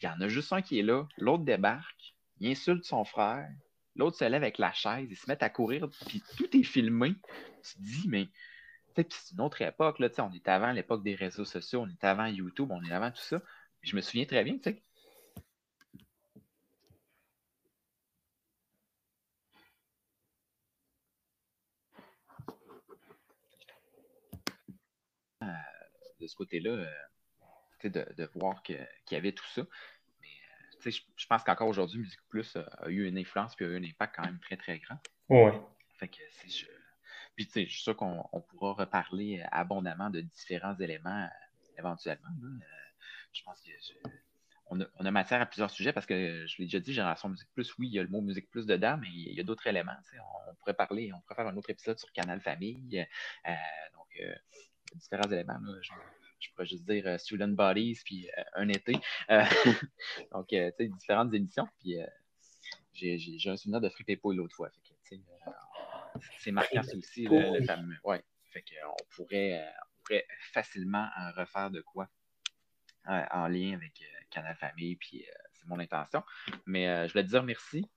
Il 0.00 0.04
y 0.04 0.08
en 0.08 0.20
a 0.20 0.28
juste 0.28 0.52
un 0.52 0.62
qui 0.62 0.78
est 0.78 0.82
là, 0.82 1.06
l'autre 1.16 1.44
débarque, 1.44 2.14
il 2.38 2.50
insulte 2.50 2.84
son 2.84 3.04
frère, 3.04 3.48
l'autre 3.96 4.16
se 4.16 4.24
lève 4.24 4.42
avec 4.42 4.58
la 4.58 4.72
chaise, 4.72 5.06
ils 5.10 5.16
se 5.16 5.28
mettent 5.28 5.42
à 5.42 5.50
courir, 5.50 5.88
puis 6.06 6.22
tout 6.36 6.56
est 6.56 6.62
filmé. 6.62 7.14
Tu 7.62 7.74
te 7.74 7.82
dis, 7.82 8.08
mais 8.08 8.28
c'est 8.96 9.32
une 9.32 9.40
autre 9.40 9.62
époque, 9.62 9.98
là, 9.98 10.08
on 10.18 10.32
est 10.32 10.48
avant 10.48 10.72
l'époque 10.72 11.02
des 11.02 11.14
réseaux 11.14 11.44
sociaux, 11.44 11.82
on 11.82 11.88
est 11.88 12.04
avant 12.04 12.26
YouTube, 12.26 12.70
on 12.70 12.82
est 12.84 12.92
avant 12.92 13.10
tout 13.10 13.22
ça. 13.22 13.40
Je 13.82 13.96
me 13.96 14.00
souviens 14.00 14.26
très 14.26 14.44
bien, 14.44 14.54
tu 14.54 14.64
sais, 14.64 14.82
de 26.22 26.26
ce 26.28 26.36
côté-là, 26.36 26.70
euh, 26.70 27.88
de, 27.88 28.30
voir 28.34 28.62
qu'il 28.62 28.78
y 29.10 29.16
avait 29.16 29.32
tout 29.32 29.46
ça. 29.52 29.62
Mais 30.20 30.28
euh, 30.86 30.90
je, 31.16 31.26
pense 31.26 31.42
qu'encore 31.42 31.68
aujourd'hui, 31.68 31.98
Musique 31.98 32.22
Plus 32.28 32.56
a, 32.56 32.88
eu 32.88 33.06
une 33.06 33.18
influence 33.18 33.54
et 33.60 33.64
a 33.64 33.66
eu 33.66 33.76
un 33.76 33.84
impact 33.84 34.16
quand 34.16 34.24
même 34.24 34.38
très, 34.40 34.56
très 34.56 34.78
grand. 34.78 34.98
Ouais. 35.28 35.60
Fait 35.98 36.08
que 36.08 36.22
je... 36.46 36.66
Puis, 37.34 37.46
tu 37.46 37.52
sais, 37.52 37.66
je 37.66 37.72
suis 37.72 37.82
sûr 37.82 37.96
qu'on 37.96 38.44
pourra 38.48 38.74
reparler 38.74 39.42
abondamment 39.50 40.10
de 40.10 40.20
différents 40.20 40.76
éléments 40.78 41.24
euh, 41.24 41.78
éventuellement. 41.78 42.28
je 43.32 43.42
pense 43.42 43.60
que 43.62 43.70
on, 44.66 45.04
a, 45.04 45.10
matière 45.10 45.40
à 45.42 45.46
plusieurs 45.46 45.70
sujets 45.70 45.92
parce 45.92 46.06
que 46.06 46.46
je 46.46 46.56
l'ai 46.58 46.64
déjà 46.64 46.80
dit, 46.80 46.94
Génération 46.94 47.28
Musique 47.28 47.50
Plus, 47.52 47.76
oui, 47.78 47.88
il 47.88 47.94
y 47.94 47.98
a 47.98 48.02
le 48.02 48.08
mot 48.08 48.22
Musique 48.22 48.48
Plus 48.50 48.64
dedans, 48.64 48.96
mais 48.98 49.08
il 49.08 49.34
y 49.34 49.40
a, 49.40 49.42
d'autres 49.42 49.66
éléments. 49.66 49.96
On, 50.48 50.54
pourrait 50.54 50.74
parler, 50.74 51.12
on 51.12 51.20
pourrait 51.20 51.34
faire 51.34 51.46
un 51.46 51.56
autre 51.56 51.68
épisode 51.70 51.98
sur 51.98 52.10
Canal 52.12 52.40
Famille. 52.40 53.06
donc, 53.94 54.18
différents 54.94 55.30
éléments. 55.30 55.58
Je, 56.40 56.50
pourrais 56.50 56.66
juste 56.66 56.84
dire 56.84 57.06
euh, 57.06 57.18
Student 57.18 57.48
Bodies, 57.48 58.00
puis 58.04 58.28
euh, 58.36 58.42
un 58.54 58.68
été. 58.68 58.96
Euh, 59.30 59.44
donc, 60.32 60.48
tu 60.48 60.56
sais, 60.56 60.88
différentes 60.88 61.32
émissions. 61.34 61.68
Puis, 61.80 61.96
j'ai 62.94 63.50
un 63.50 63.56
souvenir 63.56 63.80
de 63.80 63.88
Free 63.88 64.04
Pépo 64.04 64.32
l'autre 64.32 64.54
fois. 64.54 64.70
c'est 66.38 66.52
marquant, 66.52 66.82
ça 66.82 66.96
aussi, 66.96 67.24
le, 67.24 67.62
fameux. 67.64 67.96
Ouais. 68.04 68.22
Fait 68.52 68.62
qu'on 68.62 68.96
pourrait, 69.10 69.64
on 69.64 70.02
pourrait 70.04 70.26
facilement 70.52 71.08
en 71.16 71.32
refaire 71.32 71.70
de 71.70 71.80
quoi 71.80 72.08
en 73.06 73.48
lien 73.48 73.74
avec 73.74 74.00
Canal 74.30 74.54
Famille, 74.56 74.96
puis 74.96 75.24
c'est 75.54 75.66
mon 75.66 75.78
intention. 75.78 76.22
Mais 76.66 77.08
je 77.08 77.12
voulais 77.12 77.24
te 77.24 77.30
dire 77.30 77.42
merci 77.42 77.90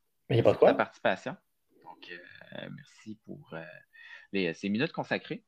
pour 0.43 0.59
ta 0.59 0.73
participation. 0.73 1.35
Donc, 1.83 2.09
merci 2.71 3.19
pour 3.25 3.53
les, 4.31 4.53
ces 4.53 4.69
minutes 4.69 4.93
consacrées 4.93 5.43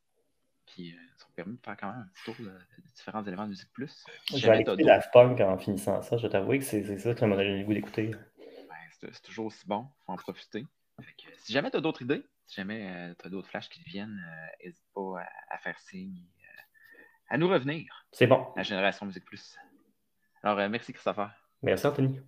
qui 0.68 0.92
euh, 0.92 0.98
sont 1.18 1.30
permis 1.36 1.56
de 1.56 1.62
faire 1.62 1.76
quand 1.78 1.92
même 1.92 2.02
un 2.02 2.08
petit 2.14 2.24
tour 2.26 2.36
de, 2.40 2.52
différents 2.96 3.24
éléments 3.24 3.46
de 3.46 3.50
musique 3.50 3.72
plus. 3.74 4.06
je 4.30 4.38
vais 4.38 4.50
aller 4.50 4.62
écouter 4.62 4.84
la 4.84 5.00
Punk 5.00 5.40
en 5.40 5.58
finissant 5.58 6.02
ça. 6.02 6.18
Je 6.18 6.24
vais 6.24 6.30
t'avouer 6.30 6.60
que 6.60 6.66
c'est 6.66 6.98
ça 7.00 7.16
que 7.16 7.26
m'a 7.26 7.36
donné 7.36 7.60
le 7.60 7.66
goût 7.66 7.74
d'écouter. 7.74 8.12
Ben, 8.38 8.76
c'est 9.12 9.22
toujours 9.24 9.48
aussi 9.48 9.66
bon, 9.66 9.88
il 9.90 10.06
faut 10.06 10.12
en 10.12 10.18
profiter. 10.18 10.66
si 11.38 11.54
jamais 11.54 11.72
tu 11.72 11.78
as 11.78 11.82
d'autres 11.82 12.04
idées, 12.04 12.24
si 12.46 12.56
jamais 12.56 12.90
euh, 12.90 13.14
tu 13.20 13.28
as 13.28 13.30
d'autres 13.30 13.48
flashs 13.48 13.70
qui 13.70 13.84
te 13.84 13.90
viennent, 13.90 14.22
n'hésite 14.64 14.84
euh, 14.96 15.16
pas 15.16 15.24
à, 15.50 15.58
faire 15.58 15.80
signe, 15.80 16.22
à 17.30 17.38
nous 17.38 17.48
revenir. 17.48 18.06
C'est 18.12 18.28
bon. 18.28 18.48
La 18.56 18.64
génération 18.64 19.06
Musique 19.06 19.26
Plus. 19.26 19.58
Alors, 20.44 20.70
merci 20.70 20.94
Christopher. 20.94 21.32
Merci 21.64 21.88
Anthony. 21.88 22.20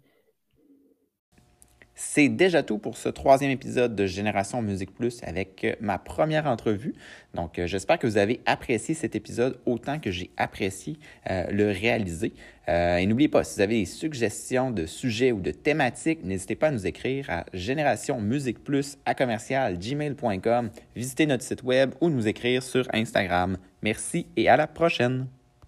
C'est 2.02 2.30
déjà 2.30 2.64
tout 2.64 2.78
pour 2.78 2.96
ce 2.96 3.10
troisième 3.10 3.52
épisode 3.52 3.94
de 3.94 4.06
Génération 4.06 4.62
Musique 4.62 4.96
Plus 4.96 5.22
avec 5.22 5.66
euh, 5.66 5.76
ma 5.82 5.98
première 5.98 6.48
entrevue. 6.48 6.96
Donc, 7.34 7.60
euh, 7.60 7.68
j'espère 7.68 8.00
que 8.00 8.08
vous 8.08 8.18
avez 8.18 8.40
apprécié 8.46 8.96
cet 8.96 9.18
épisode 9.18 9.60
autant 9.66 10.00
que 10.00 10.10
j'ai 10.10 10.30
apprécié 10.38 10.98
euh, 11.30 11.44
le 11.52 11.72
réaliser. 11.72 12.32
et 12.70 13.06
n'oubliez 13.06 13.28
pas, 13.28 13.44
si 13.44 13.56
vous 13.56 13.62
avez 13.62 13.80
des 13.82 13.86
suggestions 13.86 14.72
de 14.72 14.86
sujets 14.86 15.34
ou 15.34 15.42
de 15.42 15.52
thématiques, 15.52 16.24
n'hésitez 16.24 16.56
pas 16.56 16.68
à 16.68 16.72
nous 16.72 16.88
écrire 16.88 17.30
à 17.30 17.44
génération 17.54 18.22
musique 18.22 18.64
plus 18.64 18.98
à 19.06 19.14
commercial 19.14 19.78
gmail.com. 19.78 20.70
Visitez 20.96 21.26
notre 21.26 21.44
site 21.44 21.64
web 21.64 21.94
ou 22.00 22.10
nous 22.10 22.30
écrire 22.30 22.64
sur 22.64 22.88
Instagram. 22.94 23.58
Merci 23.82 24.26
et 24.38 24.48
à 24.48 24.56
la 24.56 24.68
prochaine. 24.68 25.28